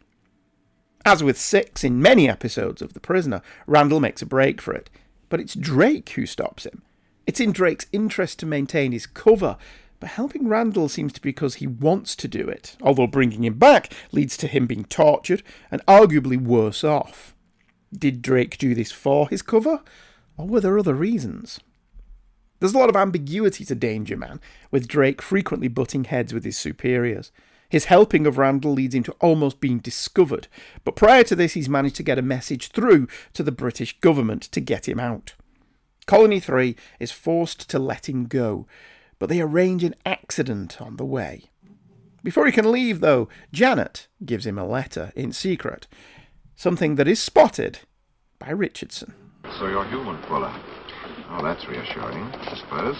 As 1.05 1.23
with 1.23 1.39
Six 1.39 1.83
in 1.83 2.01
many 2.01 2.29
episodes 2.29 2.81
of 2.81 2.93
The 2.93 2.99
Prisoner, 2.99 3.41
Randall 3.65 3.99
makes 3.99 4.21
a 4.21 4.25
break 4.25 4.61
for 4.61 4.73
it, 4.73 4.89
but 5.29 5.39
it's 5.39 5.55
Drake 5.55 6.09
who 6.09 6.25
stops 6.25 6.65
him. 6.65 6.81
It's 7.25 7.39
in 7.39 7.51
Drake's 7.51 7.87
interest 7.91 8.39
to 8.39 8.45
maintain 8.45 8.91
his 8.91 9.05
cover, 9.05 9.57
but 9.99 10.09
helping 10.09 10.47
Randall 10.47 10.89
seems 10.89 11.13
to 11.13 11.21
be 11.21 11.29
because 11.29 11.55
he 11.55 11.67
wants 11.67 12.15
to 12.17 12.27
do 12.27 12.47
it, 12.47 12.75
although 12.81 13.07
bringing 13.07 13.43
him 13.43 13.59
back 13.59 13.93
leads 14.11 14.37
to 14.37 14.47
him 14.47 14.65
being 14.65 14.85
tortured 14.85 15.43
and 15.71 15.85
arguably 15.85 16.41
worse 16.41 16.83
off. 16.83 17.35
Did 17.91 18.21
Drake 18.21 18.57
do 18.57 18.75
this 18.75 18.91
for 18.91 19.29
his 19.29 19.41
cover, 19.41 19.81
or 20.37 20.47
were 20.47 20.61
there 20.61 20.77
other 20.77 20.93
reasons? 20.93 21.59
There's 22.59 22.73
a 22.73 22.77
lot 22.77 22.89
of 22.89 22.95
ambiguity 22.95 23.63
to 23.65 23.75
Danger 23.75 24.17
Man, 24.17 24.39
with 24.69 24.87
Drake 24.87 25.21
frequently 25.21 25.69
butting 25.69 26.03
heads 26.05 26.33
with 26.33 26.43
his 26.43 26.57
superiors. 26.57 27.31
His 27.69 27.85
helping 27.85 28.25
of 28.25 28.39
Randall 28.39 28.73
leads 28.73 28.95
him 28.95 29.03
to 29.03 29.15
almost 29.19 29.61
being 29.61 29.77
discovered, 29.77 30.47
but 30.83 30.95
prior 30.95 31.23
to 31.23 31.35
this, 31.35 31.53
he's 31.53 31.69
managed 31.69 31.97
to 31.97 32.03
get 32.03 32.17
a 32.17 32.23
message 32.23 32.69
through 32.69 33.07
to 33.33 33.43
the 33.43 33.51
British 33.51 33.99
government 33.99 34.41
to 34.43 34.59
get 34.59 34.87
him 34.87 34.99
out. 34.99 35.33
Colony 36.07 36.39
3 36.39 36.75
is 36.99 37.11
forced 37.11 37.69
to 37.69 37.77
let 37.77 38.09
him 38.09 38.25
go, 38.25 38.65
but 39.19 39.29
they 39.29 39.39
arrange 39.39 39.83
an 39.83 39.93
accident 40.03 40.81
on 40.81 40.97
the 40.97 41.05
way. 41.05 41.51
Before 42.23 42.47
he 42.47 42.51
can 42.51 42.71
leave, 42.71 42.99
though, 42.99 43.29
Janet 43.53 44.07
gives 44.25 44.47
him 44.47 44.57
a 44.57 44.67
letter 44.67 45.13
in 45.15 45.31
secret, 45.31 45.87
something 46.55 46.95
that 46.95 47.07
is 47.07 47.21
spotted 47.21 47.79
by 48.39 48.49
Richardson. 48.49 49.13
So 49.59 49.67
you're 49.67 49.85
human, 49.85 50.19
Fuller. 50.23 50.53
Oh, 51.29 51.43
that's 51.43 51.67
reassuring, 51.67 52.23
I 52.23 52.55
suppose. 52.57 52.97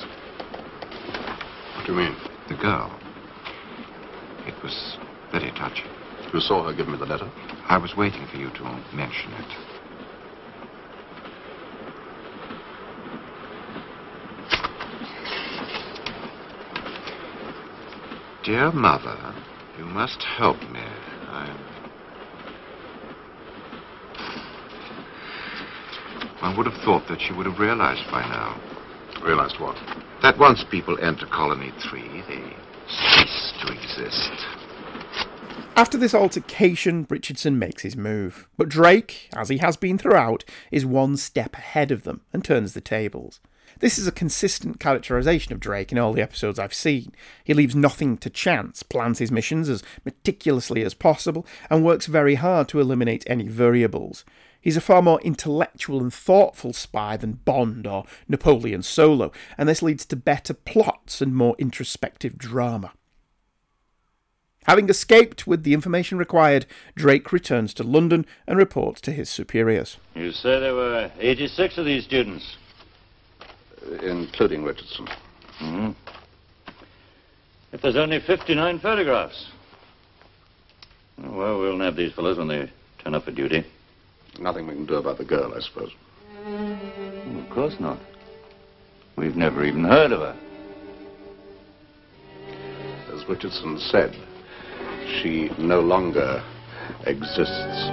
What 1.76 1.86
do 1.88 1.94
you 1.94 1.98
mean? 1.98 2.16
The 2.48 2.54
girl. 2.54 2.94
It 4.60 4.64
was 4.64 4.98
very 5.32 5.52
touching. 5.52 5.88
You 6.34 6.42
saw 6.42 6.68
her 6.68 6.74
give 6.74 6.90
me 6.90 6.98
the 6.98 7.06
letter? 7.06 7.32
I 7.70 7.78
was 7.78 7.96
waiting 7.96 8.28
for 8.30 8.36
you 8.36 8.50
to 8.52 8.64
mention 8.94 9.32
it. 9.32 9.46
Dear 18.44 18.74
Mother, 18.74 19.34
you 19.78 19.86
must 19.86 20.22
help 20.24 20.60
me. 20.64 20.82
I... 21.30 21.56
One 26.42 26.58
would 26.58 26.66
have 26.66 26.84
thought 26.84 27.08
that 27.08 27.22
she 27.22 27.32
would 27.32 27.46
have 27.46 27.60
realized 27.60 28.04
by 28.12 28.24
now. 28.24 28.60
Realized 29.24 29.58
what? 29.58 29.78
That 30.22 30.38
once 30.38 30.66
people 30.70 30.98
enter 31.02 31.28
Colony 31.28 31.72
3, 31.90 32.24
they 32.28 32.58
cease 32.90 33.39
to 33.62 33.72
exist. 33.72 34.32
After 35.76 35.98
this 35.98 36.14
altercation, 36.14 37.08
Richardson 37.10 37.58
makes 37.58 37.84
his 37.84 37.96
move. 37.96 38.50
But 38.58 38.68
Drake, 38.68 39.30
as 39.36 39.48
he 39.48 39.60
has 39.60 39.78
been 39.78 39.98
throughout, 39.98 40.44
is 40.72 40.86
one 40.86 41.16
step 41.16 41.56
ahead 41.56 41.92
of 41.92 42.04
them 42.04 42.22
and 42.34 42.44
turns 42.44 42.74
the 42.74 42.82
tables. 42.82 43.40
This 43.80 43.98
is 43.98 44.06
a 44.08 44.12
consistent 44.12 44.80
characterization 44.80 45.54
of 45.54 45.62
Drake 45.62 45.94
in 45.94 45.98
all 45.98 46.12
the 46.12 46.22
episodes 46.22 46.60
I've 46.60 46.74
seen. 46.74 47.14
He 47.46 47.54
leaves 47.54 47.76
nothing 47.76 48.18
to 48.18 48.30
chance, 48.30 48.84
plans 48.84 49.20
his 49.20 49.32
missions 49.32 49.70
as 49.70 49.84
meticulously 50.04 50.84
as 50.84 50.94
possible, 50.94 51.46
and 51.70 51.86
works 51.86 52.08
very 52.08 52.36
hard 52.36 52.68
to 52.70 52.82
eliminate 52.82 53.24
any 53.26 53.48
variables. 53.48 54.26
He's 54.60 54.76
a 54.76 54.82
far 54.82 55.02
more 55.02 55.22
intellectual 55.22 56.02
and 56.02 56.14
thoughtful 56.14 56.74
spy 56.74 57.16
than 57.16 57.40
Bond 57.46 57.88
or 57.88 58.04
Napoleon 58.28 58.84
Solo, 58.84 59.32
and 59.58 59.70
this 59.70 59.82
leads 59.82 60.06
to 60.08 60.18
better 60.18 60.54
plots 60.54 61.22
and 61.22 61.34
more 61.34 61.56
introspective 61.58 62.38
drama. 62.38 62.92
Having 64.66 64.90
escaped 64.90 65.48
with 65.48 65.64
the 65.64 65.74
information 65.74 66.18
required, 66.18 66.66
Drake 66.96 67.32
returns 67.32 67.74
to 67.76 67.84
London 67.84 68.26
and 68.46 68.58
reports 68.58 69.02
to 69.02 69.12
his 69.12 69.30
superiors. 69.30 69.98
You 70.16 70.32
say 70.32 70.60
there 70.60 70.76
were 70.76 71.12
86 71.20 71.78
of 71.78 71.86
these 71.86 72.04
students? 72.04 72.58
Including 74.04 74.64
Richardson. 74.64 75.08
hmm 75.58 75.90
If 77.72 77.82
there's 77.82 77.96
only 77.96 78.20
59 78.20 78.80
photographs. 78.80 79.50
Well, 81.18 81.60
we'll 81.60 81.78
nab 81.78 81.96
these 81.96 82.14
fellows 82.14 82.38
when 82.38 82.48
they 82.48 82.70
turn 83.04 83.16
up 83.16 83.26
for 83.26 83.32
duty. 83.32 83.66
Nothing 84.40 84.68
we 84.68 84.74
can 84.74 84.86
do 84.86 84.96
about 84.96 85.18
the 85.18 85.26
girl, 85.26 85.54
I 85.56 85.60
suppose. 85.62 85.92
Well, 86.46 87.40
of 87.40 87.50
course 87.50 87.76
not. 87.80 87.98
We've 89.16 89.36
never 89.36 89.66
even 89.66 89.84
heard 89.84 90.12
of 90.12 90.20
her. 90.22 90.38
As 93.14 93.28
Richardson 93.28 93.80
said, 93.80 94.16
she 95.22 95.50
no 95.58 95.82
longer 95.82 96.44
exists. 97.06 97.90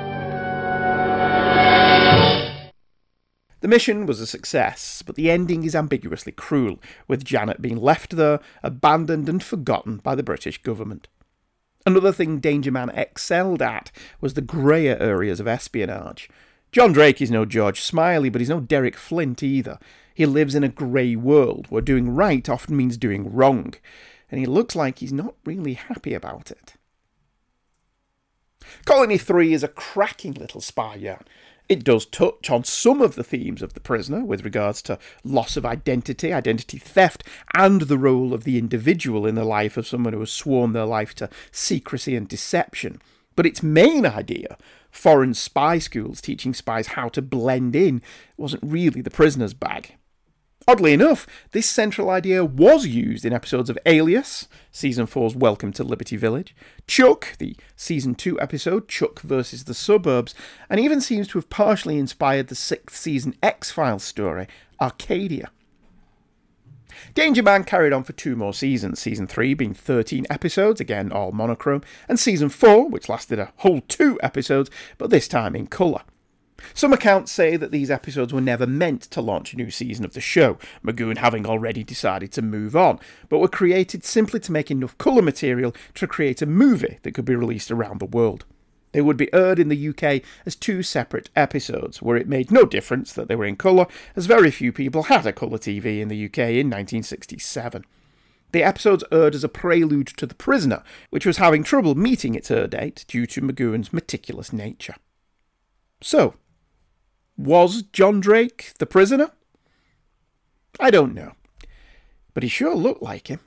The 3.60 3.68
mission 3.68 4.06
was 4.06 4.20
a 4.20 4.26
success, 4.26 5.02
but 5.04 5.16
the 5.16 5.30
ending 5.30 5.64
is 5.64 5.74
ambiguously 5.74 6.30
cruel, 6.30 6.78
with 7.08 7.24
Janet 7.24 7.60
being 7.60 7.78
left 7.78 8.14
there, 8.14 8.38
abandoned 8.62 9.28
and 9.28 9.42
forgotten 9.42 9.96
by 9.96 10.14
the 10.14 10.22
British 10.22 10.62
government. 10.62 11.08
Another 11.84 12.12
thing 12.12 12.38
Danger 12.38 12.70
Man 12.70 12.90
excelled 12.90 13.62
at 13.62 13.90
was 14.20 14.34
the 14.34 14.40
greyer 14.40 14.96
areas 15.00 15.40
of 15.40 15.48
espionage. 15.48 16.28
John 16.70 16.92
Drake 16.92 17.22
is 17.22 17.30
no 17.30 17.44
George 17.44 17.80
Smiley, 17.80 18.28
but 18.28 18.40
he's 18.40 18.50
no 18.50 18.60
Derek 18.60 18.96
Flint 18.96 19.42
either. 19.42 19.78
He 20.14 20.26
lives 20.26 20.54
in 20.54 20.62
a 20.62 20.68
grey 20.68 21.16
world 21.16 21.66
where 21.68 21.82
doing 21.82 22.10
right 22.10 22.48
often 22.48 22.76
means 22.76 22.96
doing 22.96 23.32
wrong, 23.32 23.74
and 24.30 24.38
he 24.38 24.46
looks 24.46 24.76
like 24.76 24.98
he's 24.98 25.12
not 25.12 25.34
really 25.44 25.74
happy 25.74 26.14
about 26.14 26.50
it. 26.50 26.75
Colony 28.84 29.18
3 29.18 29.52
is 29.52 29.62
a 29.62 29.68
cracking 29.68 30.34
little 30.34 30.60
spy 30.60 30.94
yarn. 30.96 31.24
It 31.68 31.82
does 31.82 32.06
touch 32.06 32.48
on 32.48 32.62
some 32.62 33.02
of 33.02 33.16
the 33.16 33.24
themes 33.24 33.60
of 33.60 33.74
The 33.74 33.80
Prisoner 33.80 34.24
with 34.24 34.44
regards 34.44 34.80
to 34.82 34.98
loss 35.24 35.56
of 35.56 35.66
identity, 35.66 36.32
identity 36.32 36.78
theft, 36.78 37.24
and 37.54 37.82
the 37.82 37.98
role 37.98 38.32
of 38.32 38.44
the 38.44 38.56
individual 38.56 39.26
in 39.26 39.34
the 39.34 39.44
life 39.44 39.76
of 39.76 39.86
someone 39.86 40.12
who 40.12 40.20
has 40.20 40.30
sworn 40.30 40.72
their 40.72 40.84
life 40.84 41.14
to 41.16 41.28
secrecy 41.50 42.14
and 42.14 42.28
deception. 42.28 43.02
But 43.34 43.46
its 43.46 43.62
main 43.62 44.06
idea, 44.06 44.56
foreign 44.90 45.34
spy 45.34 45.78
schools 45.78 46.20
teaching 46.20 46.54
spies 46.54 46.88
how 46.88 47.08
to 47.10 47.22
blend 47.22 47.74
in, 47.74 48.00
wasn't 48.36 48.62
really 48.62 49.00
The 49.00 49.10
Prisoner's 49.10 49.54
bag. 49.54 49.96
Oddly 50.68 50.92
enough, 50.92 51.28
this 51.52 51.68
central 51.68 52.10
idea 52.10 52.44
was 52.44 52.88
used 52.88 53.24
in 53.24 53.32
episodes 53.32 53.70
of 53.70 53.78
Alias, 53.86 54.48
Season 54.72 55.06
4's 55.06 55.36
Welcome 55.36 55.72
to 55.74 55.84
Liberty 55.84 56.16
Village, 56.16 56.56
Chuck, 56.88 57.36
the 57.38 57.56
Season 57.76 58.16
2 58.16 58.40
episode 58.40 58.88
Chuck 58.88 59.20
versus 59.20 59.62
the 59.62 59.74
Suburbs, 59.74 60.34
and 60.68 60.80
even 60.80 61.00
seems 61.00 61.28
to 61.28 61.38
have 61.38 61.48
partially 61.50 62.00
inspired 62.00 62.48
the 62.48 62.56
sixth 62.56 62.96
season 62.96 63.36
X 63.44 63.70
Files 63.70 64.02
story, 64.02 64.48
Arcadia. 64.80 65.52
Danger 67.14 67.44
Man 67.44 67.62
carried 67.62 67.92
on 67.92 68.02
for 68.02 68.14
two 68.14 68.34
more 68.34 68.52
seasons, 68.52 68.98
season 68.98 69.28
3 69.28 69.54
being 69.54 69.72
13 69.72 70.26
episodes, 70.28 70.80
again 70.80 71.12
all 71.12 71.30
monochrome, 71.30 71.82
and 72.08 72.18
season 72.18 72.48
4, 72.48 72.88
which 72.88 73.08
lasted 73.08 73.38
a 73.38 73.52
whole 73.58 73.82
two 73.82 74.18
episodes, 74.20 74.68
but 74.98 75.10
this 75.10 75.28
time 75.28 75.54
in 75.54 75.68
colour. 75.68 76.02
Some 76.74 76.92
accounts 76.92 77.32
say 77.32 77.56
that 77.56 77.70
these 77.70 77.90
episodes 77.90 78.32
were 78.32 78.40
never 78.40 78.66
meant 78.66 79.02
to 79.02 79.20
launch 79.20 79.52
a 79.52 79.56
new 79.56 79.70
season 79.70 80.04
of 80.04 80.14
the 80.14 80.20
show, 80.20 80.58
McGoohan 80.84 81.18
having 81.18 81.46
already 81.46 81.84
decided 81.84 82.32
to 82.32 82.42
move 82.42 82.74
on, 82.74 82.98
but 83.28 83.38
were 83.38 83.48
created 83.48 84.04
simply 84.04 84.40
to 84.40 84.52
make 84.52 84.70
enough 84.70 84.96
colour 84.98 85.22
material 85.22 85.74
to 85.94 86.06
create 86.06 86.42
a 86.42 86.46
movie 86.46 86.98
that 87.02 87.12
could 87.12 87.24
be 87.24 87.34
released 87.34 87.70
around 87.70 88.00
the 88.00 88.06
world. 88.06 88.44
They 88.92 89.02
would 89.02 89.18
be 89.18 89.32
aired 89.34 89.58
in 89.58 89.68
the 89.68 89.88
UK 89.88 90.22
as 90.46 90.56
two 90.56 90.82
separate 90.82 91.28
episodes, 91.36 92.00
where 92.00 92.16
it 92.16 92.28
made 92.28 92.50
no 92.50 92.64
difference 92.64 93.12
that 93.12 93.28
they 93.28 93.36
were 93.36 93.44
in 93.44 93.56
colour, 93.56 93.86
as 94.14 94.24
very 94.24 94.50
few 94.50 94.72
people 94.72 95.04
had 95.04 95.26
a 95.26 95.34
colour 95.34 95.58
TV 95.58 96.00
in 96.00 96.08
the 96.08 96.24
UK 96.24 96.38
in 96.38 96.70
1967. 96.70 97.84
The 98.52 98.62
episodes 98.62 99.04
aired 99.12 99.34
as 99.34 99.44
a 99.44 99.50
prelude 99.50 100.06
to 100.16 100.24
The 100.24 100.34
Prisoner, 100.34 100.82
which 101.10 101.26
was 101.26 101.36
having 101.36 101.62
trouble 101.62 101.94
meeting 101.94 102.34
its 102.34 102.50
air 102.50 102.66
date 102.66 103.04
due 103.06 103.26
to 103.26 103.42
McGoohan's 103.42 103.92
meticulous 103.92 104.50
nature. 104.50 104.94
So, 106.00 106.34
was 107.36 107.82
John 107.82 108.20
Drake 108.20 108.72
the 108.78 108.86
prisoner? 108.86 109.30
I 110.80 110.90
don't 110.90 111.14
know. 111.14 111.32
But 112.34 112.42
he 112.42 112.48
sure 112.48 112.74
looked 112.74 113.02
like 113.02 113.28
him. 113.28 113.40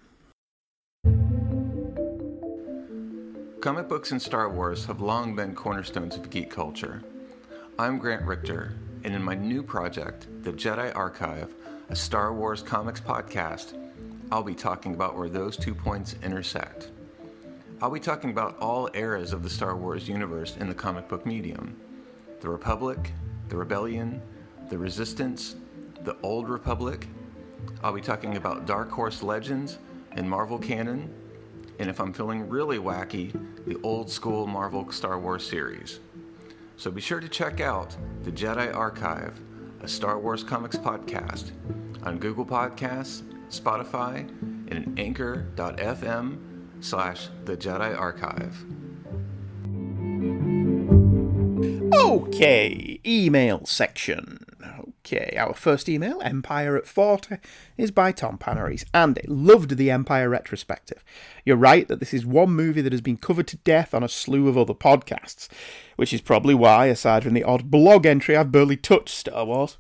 Comic 3.62 3.90
books 3.90 4.12
and 4.12 4.22
Star 4.22 4.50
Wars 4.50 4.86
have 4.86 5.02
long 5.02 5.36
been 5.36 5.54
cornerstones 5.54 6.16
of 6.16 6.30
geek 6.30 6.50
culture. 6.50 7.04
I'm 7.78 7.98
Grant 7.98 8.26
Richter, 8.26 8.78
and 9.04 9.14
in 9.14 9.22
my 9.22 9.36
new 9.36 9.62
project, 9.62 10.28
The 10.44 10.54
Jedi 10.54 10.96
Archive, 10.96 11.54
a 11.90 11.96
Star 11.96 12.34
Wars 12.34 12.62
comics 12.62 13.02
podcast, 13.02 13.74
I'll 14.32 14.44
be 14.44 14.56
talking 14.56 14.94
about 14.94 15.18
where 15.18 15.30
those 15.30 15.58
two 15.58 15.76
points 15.76 16.16
intersect. 16.24 16.92
I'll 17.82 17.90
be 17.90 18.00
talking 18.00 18.30
about 18.30 18.58
all 18.60 18.90
eras 18.94 19.34
of 19.34 19.44
the 19.44 19.50
Star 19.50 19.76
Wars 19.76 20.08
universe 20.08 20.56
in 20.58 20.68
the 20.68 20.76
comic 20.76 21.08
book 21.08 21.26
medium 21.26 21.76
the 22.42 22.50
Republic, 22.50 23.12
the 23.50 23.58
Rebellion, 23.58 24.22
the 24.70 24.78
Resistance, 24.78 25.56
the 26.04 26.16
Old 26.22 26.48
Republic. 26.48 27.08
I'll 27.84 27.94
be 27.94 28.02
talking 28.02 28.38
about 28.38 28.66
Dark 28.66 28.92
Horse 28.92 29.22
Legends 29.22 29.80
and 30.14 30.30
Marvel 30.30 30.60
canon, 30.60 31.14
and 31.80 31.90
if 31.90 32.00
I'm 32.00 32.14
feeling 32.14 32.48
really 32.48 32.78
wacky, 32.78 33.34
the 33.66 33.80
old 33.84 34.10
school 34.10 34.48
Marvel 34.48 34.92
Star 34.92 35.20
Wars 35.20 35.46
series. 35.46 36.00
So 36.78 36.92
be 36.92 37.02
sure 37.02 37.20
to 37.20 37.28
check 37.28 37.60
out 37.60 37.96
The 38.24 38.32
Jedi 38.32 38.74
Archive, 38.74 39.40
a 39.82 39.88
Star 39.88 40.20
Wars 40.20 40.44
comics 40.44 40.78
podcast, 40.78 41.52
on 42.04 42.20
Google 42.20 42.46
Podcasts, 42.46 43.24
Spotify, 43.50 44.30
and 44.72 44.98
anchor.fm 45.00 46.38
slash 46.80 47.28
The 47.46 47.58
Jedi 47.58 47.98
Archive. 47.98 48.66
Okay, 52.10 53.00
email 53.06 53.68
section. 53.68 54.44
Okay, 55.06 55.36
our 55.38 55.54
first 55.54 55.88
email, 55.88 56.20
Empire 56.24 56.76
at 56.76 56.88
40, 56.88 57.38
is 57.78 57.92
by 57.92 58.12
Tom 58.12 58.40
Paneris. 58.40 58.84
Andy, 58.96 59.22
loved 59.28 59.78
the 59.78 59.92
Empire 59.92 60.28
retrospective. 60.28 61.04
You're 61.46 61.56
right 61.56 61.88
that 61.88 62.00
this 62.00 62.12
is 62.12 62.26
one 62.26 62.50
movie 62.50 62.82
that 62.82 62.94
has 62.94 63.02
been 63.02 63.18
covered 63.18 63.48
to 63.50 63.58
death 63.58 63.94
on 63.94 64.04
a 64.04 64.10
slew 64.10 64.48
of 64.48 64.58
other 64.58 64.74
podcasts, 64.74 65.50
which 65.98 66.12
is 66.12 66.20
probably 66.20 66.56
why, 66.56 66.88
aside 66.88 67.24
from 67.24 67.36
the 67.36 67.44
odd 67.44 67.70
blog 67.70 68.08
entry, 68.08 68.36
I've 68.36 68.52
barely 68.52 68.76
touched 68.76 69.10
Star 69.10 69.46
Wars. 69.46 69.78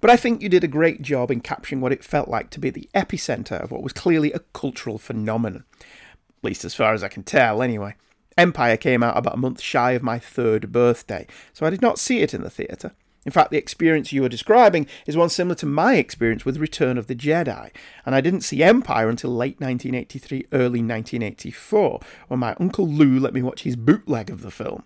But 0.00 0.10
I 0.10 0.16
think 0.16 0.42
you 0.42 0.48
did 0.48 0.62
a 0.62 0.68
great 0.68 1.02
job 1.02 1.32
in 1.32 1.40
capturing 1.40 1.80
what 1.80 1.92
it 1.92 2.04
felt 2.04 2.28
like 2.28 2.50
to 2.50 2.60
be 2.60 2.70
the 2.70 2.88
epicentre 2.94 3.60
of 3.60 3.72
what 3.72 3.82
was 3.82 3.92
clearly 3.92 4.30
a 4.30 4.38
cultural 4.52 4.98
phenomenon. 4.98 5.64
At 5.80 6.44
least 6.44 6.64
as 6.64 6.76
far 6.76 6.94
as 6.94 7.02
I 7.02 7.08
can 7.08 7.24
tell, 7.24 7.60
anyway. 7.60 7.96
Empire 8.36 8.76
came 8.76 9.02
out 9.02 9.16
about 9.16 9.34
a 9.34 9.38
month 9.38 9.60
shy 9.60 9.92
of 9.92 10.02
my 10.02 10.18
third 10.18 10.70
birthday, 10.70 11.26
so 11.52 11.64
I 11.64 11.70
did 11.70 11.80
not 11.80 11.98
see 11.98 12.20
it 12.20 12.34
in 12.34 12.42
the 12.42 12.50
theatre. 12.50 12.92
In 13.24 13.32
fact, 13.32 13.50
the 13.50 13.58
experience 13.58 14.12
you 14.12 14.24
are 14.24 14.28
describing 14.28 14.86
is 15.06 15.16
one 15.16 15.30
similar 15.30 15.56
to 15.56 15.66
my 15.66 15.94
experience 15.94 16.44
with 16.44 16.58
Return 16.58 16.96
of 16.96 17.08
the 17.08 17.16
Jedi, 17.16 17.70
and 18.04 18.14
I 18.14 18.20
didn't 18.20 18.42
see 18.42 18.62
Empire 18.62 19.08
until 19.08 19.30
late 19.34 19.58
1983, 19.58 20.46
early 20.52 20.80
1984, 20.80 22.00
when 22.28 22.40
my 22.40 22.54
Uncle 22.60 22.86
Lou 22.86 23.18
let 23.18 23.34
me 23.34 23.42
watch 23.42 23.62
his 23.62 23.74
bootleg 23.74 24.30
of 24.30 24.42
the 24.42 24.50
film. 24.50 24.84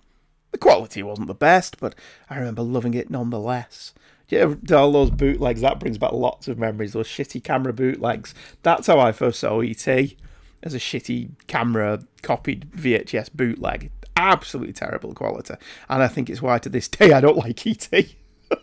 The 0.53 0.59
quality 0.59 1.03
wasn't 1.03 1.29
the 1.29 1.35
best, 1.35 1.79
but 1.81 1.95
I 2.31 2.39
remember 2.39 2.63
loving 2.63 2.95
it 2.95 3.11
nonetheless. 3.11 3.93
Yeah, 4.29 4.55
all 4.73 4.93
those 4.93 5.11
bootlegs, 5.11 5.61
that 5.61 5.81
brings 5.81 5.99
back 5.99 6.13
lots 6.13 6.49
of 6.49 6.59
memories, 6.59 6.93
those 6.93 7.09
shitty 7.09 7.43
camera 7.43 7.73
bootlegs. 7.73 8.33
That's 8.63 8.87
how 8.87 9.01
I 9.01 9.13
first 9.13 9.41
saw 9.41 9.61
E.T. 9.61 10.17
as 10.63 10.75
a 10.75 10.79
shitty 10.79 11.31
camera 11.47 12.01
copied 12.23 12.71
VHS 12.73 13.33
bootleg. 13.33 13.91
Absolutely 14.17 14.73
terrible 14.73 15.15
quality. 15.15 15.55
And 15.89 16.03
I 16.03 16.09
think 16.09 16.29
it's 16.29 16.43
why 16.43 16.59
to 16.59 16.69
this 16.69 16.89
day 16.89 17.13
I 17.13 17.21
don't 17.21 17.37
like 17.37 17.67
E.T. 17.67 18.17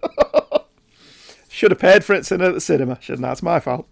Should 1.49 1.71
have 1.71 1.79
paid 1.79 2.03
for 2.03 2.13
it 2.13 2.31
at 2.31 2.53
the 2.53 2.61
cinema, 2.61 2.99
shouldn't 3.01 3.25
I? 3.25 3.31
It's 3.31 3.41
my 3.41 3.59
fault. 3.59 3.87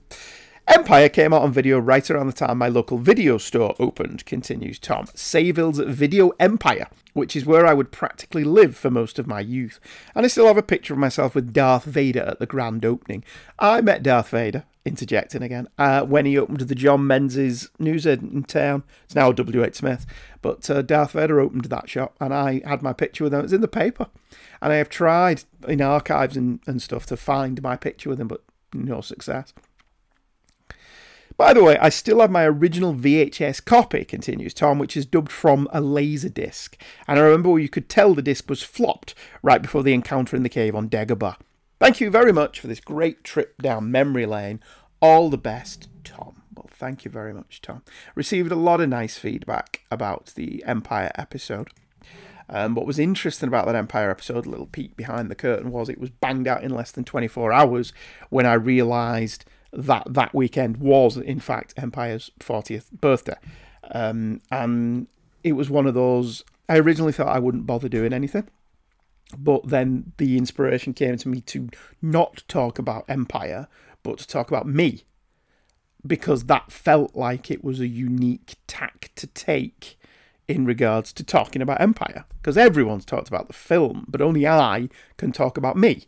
Empire 0.68 1.10
came 1.10 1.32
out 1.32 1.44
on 1.44 1.52
video 1.52 1.78
right 1.78 2.10
around 2.10 2.26
the 2.26 2.34
time 2.34 2.58
my 2.58 2.68
local 2.68 2.98
video 2.98 3.38
store 3.38 3.76
opened, 3.78 4.26
continues 4.26 4.80
Tom. 4.80 5.06
Sayville's 5.14 5.78
Video 5.80 6.32
Empire, 6.40 6.88
which 7.14 7.36
is 7.36 7.46
where 7.46 7.68
I 7.68 7.74
would 7.74 7.92
practically 7.92 8.44
live 8.44 8.76
for 8.76 8.90
most 8.90 9.20
of 9.20 9.28
my 9.28 9.42
youth. 9.42 9.80
And 10.16 10.26
I 10.26 10.28
still 10.28 10.48
have 10.48 10.58
a 10.58 10.64
picture 10.64 10.94
of 10.94 11.00
myself 11.00 11.36
with 11.36 11.54
Darth 11.54 11.84
Vader 11.84 12.22
at 12.22 12.40
the 12.40 12.48
grand 12.48 12.84
opening. 12.84 13.24
I 13.60 13.82
met 13.82 14.02
Darth 14.02 14.30
Vader, 14.30 14.64
interjecting 14.86 15.42
again, 15.42 15.68
uh, 15.78 16.04
when 16.04 16.26
he 16.26 16.38
opened 16.38 16.60
the 16.60 16.76
John 16.76 17.08
Menzies 17.08 17.70
news 17.80 18.06
in 18.06 18.44
town. 18.44 18.84
It's 19.06 19.16
now 19.16 19.32
W.H. 19.32 19.76
Smith. 19.76 20.06
But 20.42 20.70
uh, 20.70 20.84
Darth 20.84 21.12
Vader 21.12 21.40
opened 21.40 21.66
that 21.66 21.90
shop, 21.90 22.16
and 22.22 22.34
I 22.34 22.62
had 22.66 22.84
my 22.84 22.94
picture 22.94 23.24
with 23.24 23.34
him. 23.34 23.40
It 23.40 23.44
was 23.44 23.54
in 23.54 23.62
the 23.62 23.68
paper. 23.68 24.08
And 24.62 24.72
I 24.72 24.76
have 24.76 24.90
tried 24.90 25.44
in 25.68 25.82
archives 25.82 26.38
and, 26.38 26.60
and 26.68 26.82
stuff 26.82 27.06
to 27.08 27.18
find 27.18 27.62
my 27.62 27.76
picture 27.76 28.10
with 28.10 28.22
him, 28.22 28.28
but 28.28 28.44
no 28.74 29.02
success. 29.02 29.54
By 31.38 31.54
the 31.54 31.64
way, 31.64 31.78
I 31.80 31.90
still 31.90 32.22
have 32.22 32.32
my 32.32 32.46
original 32.46 32.94
VHS 32.94 33.66
copy, 33.66 34.06
continues 34.06 34.54
Tom, 34.54 34.80
which 34.80 34.96
is 34.96 35.06
dubbed 35.06 35.32
from 35.32 35.68
a 35.74 35.82
laser 35.82 36.30
disc. 36.30 36.82
And 37.08 37.20
I 37.20 37.24
remember 37.24 37.60
you 37.60 37.68
could 37.68 37.90
tell 37.90 38.14
the 38.14 38.22
disc 38.22 38.50
was 38.50 38.64
flopped 38.64 39.16
right 39.42 39.62
before 39.62 39.84
the 39.84 39.94
encounter 39.94 40.38
in 40.38 40.44
the 40.44 40.50
cave 40.50 40.76
on 40.76 40.90
Dagobah. 40.90 41.36
Thank 41.80 42.00
you 42.00 42.10
very 42.10 42.32
much 42.32 42.60
for 42.60 42.68
this 42.68 42.80
great 42.80 43.24
trip 43.24 43.62
down 43.62 43.92
memory 43.92 44.26
lane. 44.26 44.62
All 45.02 45.30
the 45.30 45.38
best, 45.38 45.90
Tom. 46.04 46.42
Well, 46.56 46.70
thank 46.72 47.04
you 47.04 47.12
very 47.12 47.34
much, 47.34 47.62
Tom. 47.62 47.84
Received 48.16 48.52
a 48.52 48.56
lot 48.56 48.80
of 48.80 48.90
nice 48.90 49.18
feedback 49.18 49.82
about 49.92 50.34
the 50.36 50.64
Empire 50.66 51.12
episode. 51.16 51.70
Um, 52.48 52.76
what 52.76 52.86
was 52.86 53.00
interesting 53.00 53.48
about 53.48 53.66
that 53.66 53.76
Empire 53.76 54.10
episode, 54.10 54.46
a 54.46 54.50
little 54.50 54.68
peek 54.68 54.96
behind 54.96 55.30
the 55.30 55.36
curtain, 55.36 55.72
was 55.72 55.90
it 55.90 56.00
was 56.00 56.12
banged 56.12 56.48
out 56.48 56.64
in 56.64 56.72
less 56.72 56.92
than 56.92 57.04
24 57.04 57.52
hours 57.52 57.92
when 58.30 58.46
I 58.46 58.54
realised 58.54 59.46
that 59.74 60.04
that 60.08 60.34
weekend 60.34 60.78
was, 60.78 61.18
in 61.18 61.40
fact, 61.40 61.74
Empire's 61.76 62.32
40th 62.40 62.92
birthday. 62.92 63.36
Um, 63.92 64.42
and 64.50 65.08
it 65.44 65.54
was 65.54 65.70
one 65.70 65.88
of 65.88 65.94
those. 65.94 66.44
I 66.70 66.78
originally 66.78 67.12
thought 67.12 67.36
I 67.36 67.40
wouldn't 67.40 67.68
bother 67.68 67.90
doing 67.90 68.14
anything, 68.14 68.48
but 69.38 69.68
then 69.68 70.14
the 70.18 70.38
inspiration 70.38 70.94
came 70.94 71.18
to 71.18 71.28
me 71.28 71.42
to 71.42 71.70
not 72.02 72.44
talk 72.48 72.80
about 72.80 73.06
Empire, 73.08 73.68
but 74.04 74.20
to 74.20 74.28
talk 74.28 74.50
about 74.50 74.68
me, 74.68 75.04
because 76.06 76.46
that 76.46 76.72
felt 76.72 77.16
like 77.16 77.50
it 77.50 77.64
was 77.64 77.80
a 77.80 77.88
unique 77.88 78.56
tack 78.68 79.12
to 79.16 79.28
take 79.28 79.98
in 80.48 80.66
regards 80.66 81.12
to 81.14 81.24
talking 81.24 81.62
about 81.62 81.82
Empire. 81.82 82.26
Because 82.38 82.58
everyone's 82.58 83.06
talked 83.06 83.28
about 83.28 83.48
the 83.48 83.54
film, 83.54 84.06
but 84.08 84.22
only 84.22 84.48
I 84.48 84.90
can 85.18 85.32
talk 85.32 85.58
about 85.58 85.76
me 85.76 86.06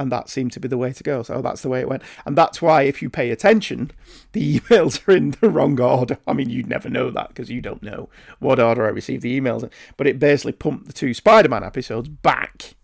and 0.00 0.10
that 0.10 0.30
seemed 0.30 0.50
to 0.52 0.60
be 0.60 0.66
the 0.66 0.78
way 0.78 0.94
to 0.94 1.02
go. 1.02 1.22
So 1.22 1.42
that's 1.42 1.60
the 1.60 1.68
way 1.68 1.80
it 1.80 1.88
went. 1.88 2.02
And 2.24 2.36
that's 2.36 2.62
why, 2.62 2.82
if 2.82 3.02
you 3.02 3.10
pay 3.10 3.30
attention, 3.30 3.90
the 4.32 4.58
emails 4.60 5.06
are 5.06 5.12
in 5.12 5.32
the 5.42 5.50
wrong 5.50 5.78
order. 5.78 6.16
I 6.26 6.32
mean, 6.32 6.48
you'd 6.48 6.68
never 6.68 6.88
know 6.88 7.10
that 7.10 7.28
because 7.28 7.50
you 7.50 7.60
don't 7.60 7.82
know 7.82 8.08
what 8.38 8.58
order 8.58 8.86
I 8.86 8.88
received 8.88 9.22
the 9.22 9.38
emails 9.38 9.62
in. 9.62 9.70
But 9.98 10.06
it 10.06 10.18
basically 10.18 10.52
pumped 10.52 10.86
the 10.86 10.94
two 10.94 11.12
Spider 11.12 11.50
Man 11.50 11.62
episodes 11.62 12.08
back. 12.08 12.76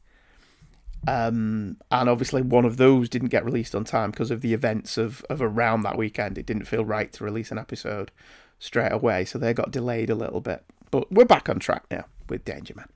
Um, 1.08 1.78
and 1.90 2.10
obviously, 2.10 2.42
one 2.42 2.66
of 2.66 2.76
those 2.76 3.08
didn't 3.08 3.28
get 3.28 3.46
released 3.46 3.74
on 3.74 3.84
time 3.84 4.10
because 4.10 4.30
of 4.30 4.42
the 4.42 4.52
events 4.52 4.98
of, 4.98 5.24
of 5.30 5.40
around 5.40 5.84
that 5.84 5.96
weekend. 5.96 6.36
It 6.36 6.44
didn't 6.44 6.66
feel 6.66 6.84
right 6.84 7.10
to 7.14 7.24
release 7.24 7.50
an 7.50 7.58
episode 7.58 8.10
straight 8.58 8.92
away. 8.92 9.24
So 9.24 9.38
they 9.38 9.54
got 9.54 9.70
delayed 9.70 10.10
a 10.10 10.14
little 10.14 10.42
bit. 10.42 10.64
But 10.90 11.10
we're 11.10 11.24
back 11.24 11.48
on 11.48 11.60
track 11.60 11.84
now 11.90 12.04
with 12.28 12.44
Danger 12.44 12.74
Man. 12.76 12.88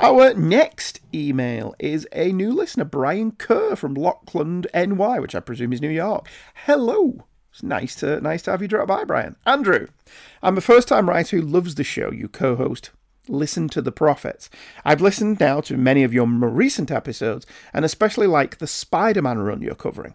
Our 0.00 0.34
next 0.34 1.00
email 1.14 1.74
is 1.78 2.06
a 2.12 2.32
new 2.32 2.52
listener, 2.52 2.84
Brian 2.84 3.30
Kerr 3.32 3.76
from 3.76 3.94
Lockland, 3.94 4.66
NY, 4.74 5.20
which 5.20 5.36
I 5.36 5.40
presume 5.40 5.72
is 5.72 5.80
New 5.80 5.88
York. 5.88 6.28
Hello. 6.66 7.26
It's 7.52 7.62
nice 7.62 7.94
to 7.96 8.20
nice 8.20 8.42
to 8.42 8.50
have 8.50 8.60
you 8.60 8.66
drop 8.66 8.88
by, 8.88 9.04
Brian. 9.04 9.36
Andrew, 9.46 9.86
I'm 10.42 10.58
a 10.58 10.60
first 10.60 10.88
time 10.88 11.08
writer 11.08 11.36
who 11.36 11.42
loves 11.42 11.76
the 11.76 11.84
show 11.84 12.10
you 12.10 12.26
co 12.26 12.56
host. 12.56 12.90
Listen 13.28 13.68
to 13.68 13.80
the 13.80 13.92
Prophets. 13.92 14.50
I've 14.84 15.00
listened 15.00 15.38
now 15.38 15.60
to 15.62 15.76
many 15.76 16.02
of 16.02 16.12
your 16.12 16.26
more 16.26 16.50
recent 16.50 16.90
episodes 16.90 17.46
and 17.72 17.84
especially 17.84 18.26
like 18.26 18.58
the 18.58 18.66
Spider 18.66 19.22
Man 19.22 19.38
run 19.38 19.62
you're 19.62 19.76
covering. 19.76 20.14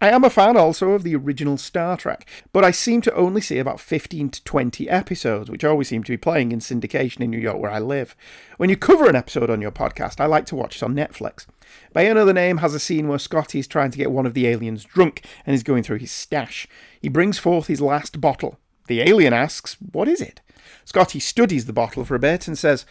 I 0.00 0.10
am 0.10 0.24
a 0.24 0.30
fan 0.30 0.56
also 0.56 0.90
of 0.90 1.04
the 1.04 1.16
original 1.16 1.56
Star 1.56 1.96
Trek, 1.96 2.28
but 2.52 2.64
I 2.64 2.70
seem 2.70 3.00
to 3.02 3.14
only 3.14 3.40
see 3.40 3.58
about 3.58 3.80
15 3.80 4.28
to 4.30 4.44
20 4.44 4.90
episodes, 4.90 5.50
which 5.50 5.64
always 5.64 5.88
seem 5.88 6.04
to 6.04 6.12
be 6.12 6.18
playing 6.18 6.52
in 6.52 6.58
syndication 6.58 7.20
in 7.20 7.30
New 7.30 7.38
York 7.38 7.58
where 7.58 7.70
I 7.70 7.78
live. 7.78 8.14
When 8.58 8.68
you 8.68 8.76
cover 8.76 9.08
an 9.08 9.16
episode 9.16 9.48
on 9.48 9.62
your 9.62 9.70
podcast, 9.70 10.20
I 10.20 10.26
like 10.26 10.44
to 10.46 10.56
watch 10.56 10.76
it 10.76 10.82
on 10.82 10.94
Netflix. 10.94 11.46
By 11.92 12.02
Another 12.02 12.34
Name 12.34 12.58
has 12.58 12.74
a 12.74 12.80
scene 12.80 13.08
where 13.08 13.18
Scotty 13.18 13.58
is 13.58 13.66
trying 13.66 13.90
to 13.90 13.98
get 13.98 14.10
one 14.10 14.26
of 14.26 14.34
the 14.34 14.46
aliens 14.46 14.84
drunk 14.84 15.24
and 15.46 15.54
is 15.54 15.62
going 15.62 15.82
through 15.82 15.98
his 15.98 16.12
stash. 16.12 16.68
He 17.00 17.08
brings 17.08 17.38
forth 17.38 17.66
his 17.66 17.80
last 17.80 18.20
bottle. 18.20 18.58
The 18.88 19.00
alien 19.00 19.32
asks, 19.32 19.76
What 19.92 20.08
is 20.08 20.20
it? 20.20 20.42
Scotty 20.84 21.20
studies 21.20 21.64
the 21.64 21.72
bottle 21.72 22.04
for 22.04 22.14
a 22.14 22.20
bit 22.20 22.46
and 22.46 22.58
says, 22.58 22.84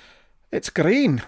It's 0.51 0.69
green. 0.69 1.21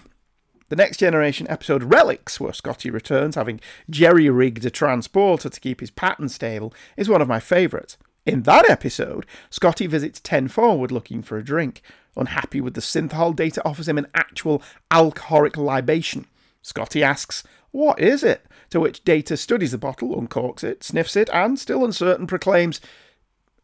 The 0.68 0.76
Next 0.76 0.98
Generation 0.98 1.46
episode 1.48 1.82
Relics, 1.84 2.38
where 2.38 2.52
Scotty 2.52 2.90
returns 2.90 3.36
having 3.36 3.58
jerry 3.88 4.28
rigged 4.28 4.66
a 4.66 4.70
transporter 4.70 5.48
to 5.48 5.60
keep 5.60 5.80
his 5.80 5.90
pattern 5.90 6.28
stable, 6.28 6.74
is 6.94 7.08
one 7.08 7.22
of 7.22 7.28
my 7.28 7.40
favourites. 7.40 7.96
In 8.26 8.42
that 8.42 8.68
episode, 8.68 9.24
Scotty 9.48 9.86
visits 9.86 10.20
10 10.20 10.48
Forward 10.48 10.92
looking 10.92 11.22
for 11.22 11.38
a 11.38 11.44
drink. 11.44 11.80
Unhappy 12.18 12.60
with 12.60 12.74
the 12.74 12.82
synthehol, 12.82 13.34
Data 13.34 13.62
offers 13.64 13.88
him 13.88 13.96
an 13.96 14.08
actual 14.14 14.62
alcoholic 14.90 15.56
libation. 15.56 16.26
Scotty 16.60 17.02
asks, 17.02 17.44
What 17.70 17.98
is 17.98 18.22
it? 18.22 18.44
To 18.68 18.80
which 18.80 19.04
Data 19.04 19.38
studies 19.38 19.70
the 19.70 19.78
bottle, 19.78 20.20
uncorks 20.20 20.62
it, 20.62 20.84
sniffs 20.84 21.16
it, 21.16 21.30
and, 21.32 21.58
still 21.58 21.82
uncertain, 21.82 22.26
proclaims, 22.26 22.82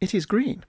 It 0.00 0.14
is 0.14 0.24
green. 0.24 0.64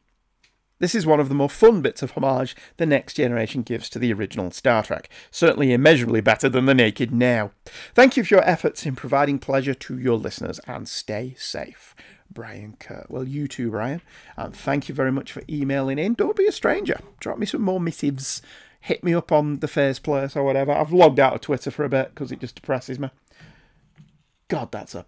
This 0.80 0.94
is 0.94 1.06
one 1.06 1.22
of 1.22 1.30
the 1.30 1.36
more 1.36 1.50
fun 1.50 1.82
bits 1.82 2.04
of 2.04 2.12
homage 2.12 2.56
the 2.78 2.86
next 2.86 3.14
generation 3.14 3.62
gives 3.62 3.90
to 3.90 4.00
the 4.00 4.12
original 4.12 4.52
Star 4.52 4.84
Trek, 4.84 5.10
certainly 5.32 5.72
immeasurably 5.72 6.20
better 6.20 6.50
than 6.50 6.66
the 6.66 6.74
Naked 6.74 7.14
Now. 7.14 7.52
Thank 7.94 8.18
you 8.18 8.26
for 8.26 8.36
your 8.36 8.44
efforts 8.44 8.86
in 8.86 8.96
providing 8.96 9.40
pleasure 9.40 9.74
to 9.74 9.98
your 9.98 10.18
listeners 10.18 10.60
and 10.68 10.88
stay 10.90 11.34
safe. 11.38 11.96
Brian 12.30 12.76
Kurt. 12.78 13.10
Well, 13.10 13.26
you 13.26 13.48
too, 13.48 13.72
Brian. 13.72 14.02
And 14.36 14.54
thank 14.54 14.90
you 14.90 14.96
very 14.96 15.12
much 15.12 15.32
for 15.32 15.44
emailing 15.50 15.98
in. 15.98 16.14
Don't 16.14 16.36
be 16.36 16.48
a 16.48 16.52
stranger. 16.52 17.00
Drop 17.20 17.38
me 17.38 17.46
some 17.46 17.62
more 17.62 17.80
missives. 17.80 18.42
Hit 18.82 19.04
me 19.04 19.14
up 19.14 19.32
on 19.32 19.60
the 19.60 19.68
first 19.68 20.04
place 20.04 20.36
or 20.36 20.44
whatever. 20.44 20.72
I've 20.74 20.92
logged 20.92 21.20
out 21.20 21.34
of 21.34 21.42
Twitter 21.42 21.72
for 21.72 21.86
a 21.86 21.90
bit 21.90 22.10
because 22.10 22.32
it 22.32 22.42
just 22.42 22.56
depresses 22.56 23.00
me. 23.00 23.10
God, 24.50 24.72
that's 24.72 24.94
a 24.94 25.06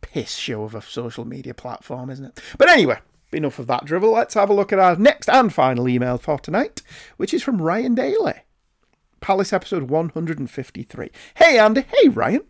piss 0.00 0.36
show 0.36 0.64
of 0.64 0.74
a 0.74 0.82
social 0.82 1.24
media 1.24 1.54
platform, 1.54 2.10
isn't 2.10 2.24
it? 2.24 2.40
But 2.58 2.68
anyway, 2.68 2.98
enough 3.32 3.58
of 3.58 3.66
that 3.68 3.84
drivel. 3.84 4.12
Let's 4.12 4.34
have 4.34 4.50
a 4.50 4.54
look 4.54 4.72
at 4.72 4.78
our 4.78 4.96
next 4.96 5.28
and 5.28 5.52
final 5.52 5.88
email 5.88 6.18
for 6.18 6.38
tonight, 6.38 6.82
which 7.16 7.34
is 7.34 7.42
from 7.42 7.62
Ryan 7.62 7.94
Daly. 7.94 8.34
Palace 9.20 9.52
episode 9.52 9.84
153. 9.84 11.10
Hey, 11.34 11.58
Andy. 11.58 11.84
Hey, 11.94 12.08
Ryan. 12.08 12.42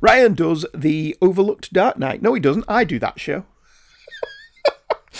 Ryan 0.00 0.34
does 0.34 0.66
the 0.74 1.16
Overlooked 1.22 1.72
Dark 1.72 1.98
Knight. 1.98 2.22
No, 2.22 2.34
he 2.34 2.40
doesn't. 2.40 2.64
I 2.68 2.84
do 2.84 2.98
that 2.98 3.20
show. 3.20 3.44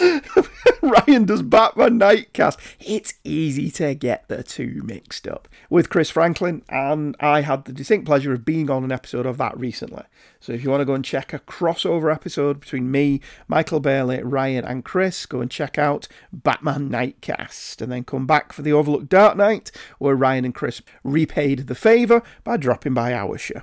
Ryan 0.82 1.24
does 1.24 1.42
Batman 1.42 1.98
Nightcast. 1.98 2.58
It's 2.80 3.14
easy 3.22 3.70
to 3.72 3.94
get 3.94 4.28
the 4.28 4.42
two 4.42 4.82
mixed 4.84 5.28
up 5.28 5.48
with 5.70 5.88
Chris 5.88 6.10
Franklin, 6.10 6.62
and 6.68 7.16
I 7.20 7.42
had 7.42 7.64
the 7.64 7.72
distinct 7.72 8.06
pleasure 8.06 8.32
of 8.32 8.44
being 8.44 8.70
on 8.70 8.84
an 8.84 8.92
episode 8.92 9.26
of 9.26 9.38
that 9.38 9.58
recently. 9.58 10.02
So 10.40 10.52
if 10.52 10.64
you 10.64 10.70
want 10.70 10.80
to 10.80 10.86
go 10.86 10.94
and 10.94 11.04
check 11.04 11.32
a 11.32 11.38
crossover 11.38 12.12
episode 12.12 12.60
between 12.60 12.90
me, 12.90 13.20
Michael 13.48 13.80
Bailey, 13.80 14.22
Ryan, 14.22 14.64
and 14.64 14.84
Chris, 14.84 15.26
go 15.26 15.40
and 15.40 15.50
check 15.50 15.78
out 15.78 16.08
Batman 16.32 16.90
Nightcast, 16.90 17.80
and 17.80 17.90
then 17.90 18.04
come 18.04 18.26
back 18.26 18.52
for 18.52 18.62
the 18.62 18.72
Overlooked 18.72 19.08
Dark 19.08 19.36
Knight, 19.36 19.70
where 19.98 20.16
Ryan 20.16 20.46
and 20.46 20.54
Chris 20.54 20.82
repaid 21.02 21.66
the 21.66 21.74
favour 21.74 22.22
by 22.42 22.56
dropping 22.56 22.94
by 22.94 23.12
our 23.14 23.38
show. 23.38 23.62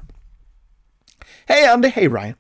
Hey 1.48 1.66
Andy, 1.66 1.90
hey 1.90 2.08
Ryan. 2.08 2.36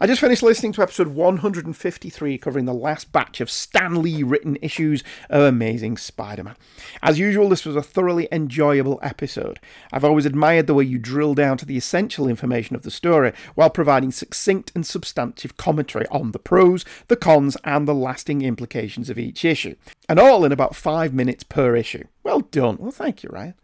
I 0.00 0.06
just 0.06 0.20
finished 0.20 0.42
listening 0.42 0.72
to 0.72 0.82
episode 0.82 1.08
153 1.08 2.38
covering 2.38 2.64
the 2.64 2.74
last 2.74 3.12
batch 3.12 3.40
of 3.40 3.50
Stan 3.50 4.02
Lee 4.02 4.22
written 4.22 4.58
issues 4.60 5.02
of 5.30 5.42
Amazing 5.42 5.96
Spider 5.96 6.44
Man. 6.44 6.56
As 7.02 7.18
usual, 7.18 7.48
this 7.48 7.64
was 7.64 7.76
a 7.76 7.82
thoroughly 7.82 8.28
enjoyable 8.30 8.98
episode. 9.02 9.60
I've 9.92 10.04
always 10.04 10.26
admired 10.26 10.66
the 10.66 10.74
way 10.74 10.84
you 10.84 10.98
drill 10.98 11.34
down 11.34 11.56
to 11.58 11.66
the 11.66 11.76
essential 11.76 12.28
information 12.28 12.76
of 12.76 12.82
the 12.82 12.90
story 12.90 13.32
while 13.54 13.70
providing 13.70 14.12
succinct 14.12 14.72
and 14.74 14.86
substantive 14.86 15.56
commentary 15.56 16.06
on 16.08 16.32
the 16.32 16.38
pros, 16.38 16.84
the 17.08 17.16
cons, 17.16 17.56
and 17.64 17.88
the 17.88 17.94
lasting 17.94 18.42
implications 18.42 19.10
of 19.10 19.18
each 19.18 19.44
issue. 19.44 19.76
And 20.08 20.18
all 20.18 20.44
in 20.44 20.52
about 20.52 20.76
five 20.76 21.14
minutes 21.14 21.44
per 21.44 21.76
issue. 21.76 22.04
Well 22.22 22.40
done. 22.40 22.76
Well, 22.78 22.90
thank 22.90 23.22
you, 23.22 23.30
Ryan. 23.32 23.54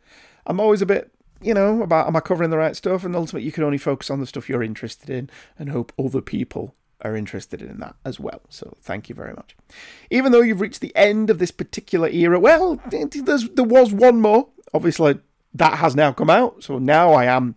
I'm 0.46 0.60
always 0.60 0.82
a 0.82 0.86
bit 0.86 1.12
you 1.42 1.54
know, 1.54 1.82
about 1.82 2.06
am 2.06 2.16
I 2.16 2.20
covering 2.20 2.50
the 2.50 2.58
right 2.58 2.76
stuff? 2.76 3.04
And 3.04 3.14
ultimately, 3.16 3.44
you 3.44 3.52
can 3.52 3.64
only 3.64 3.78
focus 3.78 4.10
on 4.10 4.20
the 4.20 4.26
stuff 4.26 4.48
you're 4.48 4.62
interested 4.62 5.10
in 5.10 5.30
and 5.58 5.70
hope 5.70 5.92
other 5.98 6.20
people 6.20 6.74
are 7.02 7.16
interested 7.16 7.60
in 7.60 7.80
that 7.80 7.96
as 8.04 8.20
well. 8.20 8.40
So 8.48 8.76
thank 8.80 9.08
you 9.08 9.14
very 9.14 9.34
much. 9.34 9.56
Even 10.10 10.32
though 10.32 10.40
you've 10.40 10.60
reached 10.60 10.80
the 10.80 10.94
end 10.94 11.30
of 11.30 11.38
this 11.38 11.50
particular 11.50 12.08
era, 12.08 12.38
well, 12.38 12.80
there 12.90 13.64
was 13.64 13.92
one 13.92 14.20
more. 14.20 14.48
Obviously, 14.72 15.18
that 15.54 15.78
has 15.78 15.96
now 15.96 16.12
come 16.12 16.30
out. 16.30 16.62
So 16.62 16.78
now 16.78 17.12
I 17.12 17.24
am 17.24 17.56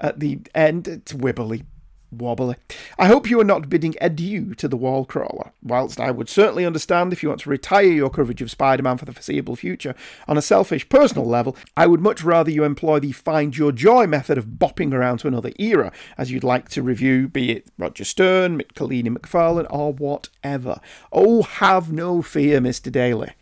at 0.00 0.20
the 0.20 0.40
end. 0.54 0.86
It's 0.88 1.12
wibbly 1.12 1.64
wobbly. 2.12 2.56
I 2.98 3.06
hope 3.06 3.28
you 3.28 3.40
are 3.40 3.44
not 3.44 3.68
bidding 3.68 3.94
adieu 4.00 4.54
to 4.56 4.68
the 4.68 4.76
wall 4.76 5.04
crawler. 5.04 5.52
Whilst 5.62 5.98
I 5.98 6.10
would 6.10 6.28
certainly 6.28 6.64
understand 6.64 7.12
if 7.12 7.22
you 7.22 7.28
want 7.28 7.40
to 7.42 7.50
retire 7.50 7.84
your 7.84 8.10
coverage 8.10 8.42
of 8.42 8.50
Spider 8.50 8.82
Man 8.82 8.98
for 8.98 9.04
the 9.04 9.12
foreseeable 9.12 9.56
future, 9.56 9.94
on 10.28 10.36
a 10.36 10.42
selfish 10.42 10.88
personal 10.88 11.24
level, 11.24 11.56
I 11.76 11.86
would 11.86 12.00
much 12.00 12.22
rather 12.22 12.50
you 12.50 12.64
employ 12.64 13.00
the 13.00 13.12
find 13.12 13.56
your 13.56 13.72
joy 13.72 14.06
method 14.06 14.38
of 14.38 14.46
bopping 14.46 14.92
around 14.92 15.18
to 15.18 15.28
another 15.28 15.52
era, 15.58 15.92
as 16.18 16.30
you'd 16.30 16.44
like 16.44 16.68
to 16.70 16.82
review, 16.82 17.28
be 17.28 17.50
it 17.52 17.66
Roger 17.78 18.04
Stern, 18.04 18.58
Michelinie 18.58 19.16
McFarlane, 19.16 19.66
or 19.70 19.92
whatever. 19.92 20.80
Oh, 21.12 21.42
have 21.42 21.92
no 21.92 22.22
fear, 22.22 22.60
Mr. 22.60 22.92
Daly. 22.92 23.32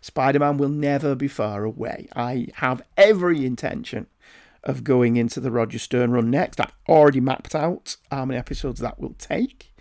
Spider 0.00 0.38
Man 0.38 0.56
will 0.56 0.68
never 0.68 1.14
be 1.14 1.28
far 1.28 1.64
away. 1.64 2.08
I 2.16 2.48
have 2.54 2.82
every 2.96 3.44
intention 3.44 4.06
of 4.64 4.84
going 4.84 5.16
into 5.16 5.40
the 5.40 5.50
Roger 5.50 5.78
Stern 5.78 6.12
run 6.12 6.30
next. 6.30 6.60
I've 6.60 6.72
already 6.88 7.20
mapped 7.20 7.54
out 7.54 7.96
how 8.10 8.24
many 8.24 8.38
episodes 8.38 8.80
that 8.80 9.00
will 9.00 9.14
take. 9.18 9.74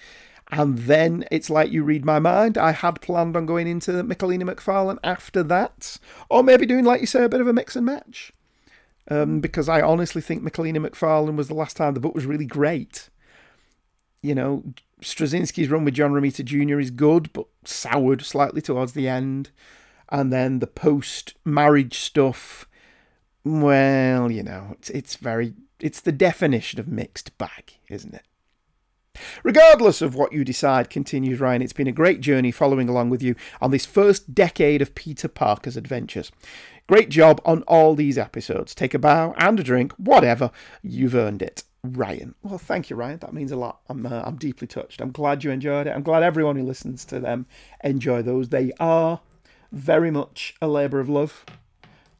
And 0.51 0.79
then 0.79 1.25
it's 1.31 1.49
like 1.49 1.71
you 1.71 1.83
read 1.83 2.05
my 2.05 2.17
mind. 2.19 2.57
I 2.57 2.71
had 2.71 3.01
planned 3.01 3.37
on 3.37 3.45
going 3.45 3.67
into 3.67 3.91
Michelinie 3.91 4.49
McFarlane 4.49 4.97
after 5.03 5.43
that, 5.43 5.97
or 6.29 6.43
maybe 6.43 6.65
doing, 6.65 6.85
like 6.85 7.01
you 7.01 7.07
say, 7.07 7.23
a 7.23 7.29
bit 7.29 7.41
of 7.41 7.47
a 7.47 7.53
mix 7.53 7.75
and 7.75 7.85
match. 7.85 8.33
Um, 9.11 9.41
because 9.41 9.69
I 9.69 9.81
honestly 9.81 10.21
think 10.21 10.43
Michelinie 10.43 10.85
McFarlane 10.85 11.35
was 11.35 11.47
the 11.47 11.53
last 11.53 11.77
time 11.77 11.93
the 11.93 11.99
book 11.99 12.15
was 12.15 12.25
really 12.25 12.45
great. 12.45 13.09
You 14.21 14.35
know, 14.35 14.63
Straczynski's 15.01 15.69
run 15.69 15.85
with 15.85 15.93
John 15.93 16.11
Romita 16.11 16.43
Jr. 16.43 16.79
is 16.79 16.91
good, 16.91 17.31
but 17.31 17.45
soured 17.63 18.23
slightly 18.23 18.61
towards 18.61 18.93
the 18.93 19.07
end. 19.07 19.51
And 20.09 20.33
then 20.33 20.59
the 20.59 20.67
post 20.67 21.35
marriage 21.45 21.99
stuff 21.99 22.67
well, 23.49 24.31
you 24.31 24.43
know, 24.43 24.69
it's, 24.73 24.89
it's 24.89 25.15
very, 25.15 25.53
it's 25.79 26.01
the 26.01 26.11
definition 26.11 26.79
of 26.79 26.87
mixed 26.87 27.37
bag, 27.37 27.77
isn't 27.89 28.13
it? 28.13 28.23
Regardless 29.43 30.01
of 30.01 30.15
what 30.15 30.31
you 30.31 30.45
decide, 30.45 30.89
continues 30.89 31.39
Ryan, 31.39 31.61
it's 31.61 31.73
been 31.73 31.87
a 31.87 31.91
great 31.91 32.21
journey 32.21 32.51
following 32.51 32.87
along 32.87 33.09
with 33.09 33.21
you 33.21 33.35
on 33.61 33.71
this 33.71 33.85
first 33.85 34.33
decade 34.33 34.81
of 34.81 34.95
Peter 34.95 35.27
Parker's 35.27 35.75
adventures. 35.75 36.31
Great 36.87 37.09
job 37.09 37.41
on 37.45 37.63
all 37.63 37.95
these 37.95 38.17
episodes. 38.17 38.73
Take 38.73 38.93
a 38.93 38.99
bow 38.99 39.33
and 39.37 39.59
a 39.59 39.63
drink, 39.63 39.93
whatever. 39.93 40.51
You've 40.81 41.15
earned 41.15 41.41
it. 41.41 41.63
Ryan. 41.83 42.35
Well, 42.43 42.57
thank 42.57 42.89
you, 42.89 42.95
Ryan. 42.95 43.19
That 43.19 43.33
means 43.33 43.51
a 43.51 43.55
lot. 43.55 43.81
I'm, 43.87 44.05
uh, 44.05 44.23
I'm 44.25 44.35
deeply 44.35 44.67
touched. 44.67 44.99
I'm 45.01 45.11
glad 45.11 45.43
you 45.43 45.51
enjoyed 45.51 45.87
it. 45.87 45.91
I'm 45.95 46.03
glad 46.03 46.23
everyone 46.23 46.55
who 46.55 46.63
listens 46.63 47.05
to 47.05 47.19
them 47.19 47.45
enjoy 47.83 48.21
those. 48.21 48.49
They 48.49 48.73
are 48.79 49.21
very 49.71 50.11
much 50.11 50.55
a 50.61 50.67
labour 50.67 50.99
of 50.99 51.09
love. 51.09 51.45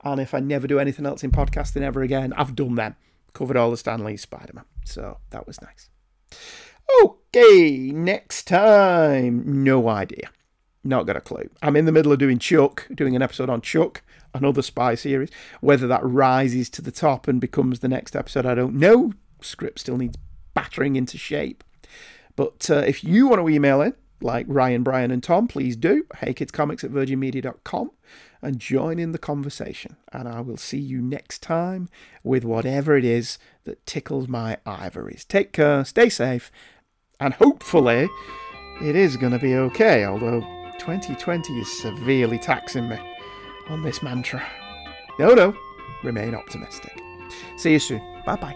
And 0.03 0.19
if 0.19 0.33
I 0.33 0.39
never 0.39 0.67
do 0.67 0.79
anything 0.79 1.05
else 1.05 1.23
in 1.23 1.31
podcasting 1.31 1.81
ever 1.81 2.01
again, 2.01 2.33
I've 2.33 2.55
done 2.55 2.75
them. 2.75 2.95
Covered 3.33 3.57
all 3.57 3.71
the 3.71 3.77
Stan 3.77 4.03
Lee 4.03 4.17
Spider 4.17 4.53
Man. 4.53 4.65
So 4.85 5.17
that 5.29 5.45
was 5.45 5.61
nice. 5.61 5.89
Okay, 7.03 7.91
next 7.91 8.47
time. 8.47 9.63
No 9.63 9.89
idea. 9.89 10.29
Not 10.83 11.05
got 11.05 11.17
a 11.17 11.21
clue. 11.21 11.49
I'm 11.61 11.75
in 11.75 11.85
the 11.85 11.91
middle 11.91 12.11
of 12.11 12.19
doing 12.19 12.39
Chuck, 12.39 12.87
doing 12.93 13.15
an 13.15 13.21
episode 13.21 13.49
on 13.49 13.61
Chuck, 13.61 14.01
another 14.33 14.61
spy 14.61 14.95
series. 14.95 15.29
Whether 15.61 15.87
that 15.87 16.03
rises 16.03 16.69
to 16.71 16.81
the 16.81 16.91
top 16.91 17.27
and 17.27 17.41
becomes 17.41 17.79
the 17.79 17.89
next 17.89 18.15
episode, 18.15 18.45
I 18.45 18.55
don't 18.55 18.75
know. 18.75 19.13
Script 19.41 19.79
still 19.79 19.97
needs 19.97 20.17
battering 20.53 20.95
into 20.95 21.17
shape. 21.17 21.63
But 22.35 22.69
uh, 22.69 22.83
if 22.87 23.03
you 23.03 23.27
want 23.27 23.41
to 23.41 23.49
email 23.49 23.81
in, 23.81 23.93
like 24.22 24.45
Ryan, 24.49 24.84
Brian, 24.84 25.11
and 25.11 25.24
Tom, 25.24 25.47
please 25.47 25.76
do. 25.76 26.05
HeyKidsComics 26.15 26.84
at 26.84 26.91
virginmedia.com 26.91 27.91
and 28.41 28.59
join 28.59 28.99
in 28.99 29.11
the 29.11 29.17
conversation. 29.17 29.97
And 30.11 30.28
I 30.28 30.41
will 30.41 30.57
see 30.57 30.78
you 30.78 31.01
next 31.01 31.41
time 31.41 31.89
with 32.24 32.43
whatever 32.43 32.95
it 32.97 33.05
is 33.05 33.38
that 33.63 33.86
tickles 33.86 34.28
my 34.28 34.57
ivories. 34.65 35.26
Take 35.26 35.53
care, 35.53 35.84
stay 35.86 36.09
safe, 36.09 36.51
and 37.20 37.34
hopefully 37.34 38.09
it 38.82 38.95
is 38.95 39.17
going 39.17 39.34
to 39.34 39.39
be 39.39 39.55
okay, 39.55 40.05
although 40.05 40.41
2020 40.80 41.53
is 41.59 41.82
severely 41.82 42.39
taxing 42.39 42.88
me 42.88 42.97
on 43.67 43.84
this 43.84 44.01
mantra. 44.01 44.45
No, 45.20 45.34
no, 45.34 45.53
remain 46.03 46.34
optimistic. 46.34 46.97
See 47.57 47.74
you 47.74 47.80
soon. 47.80 48.01
Bye 48.26 48.38
bye. 48.38 48.55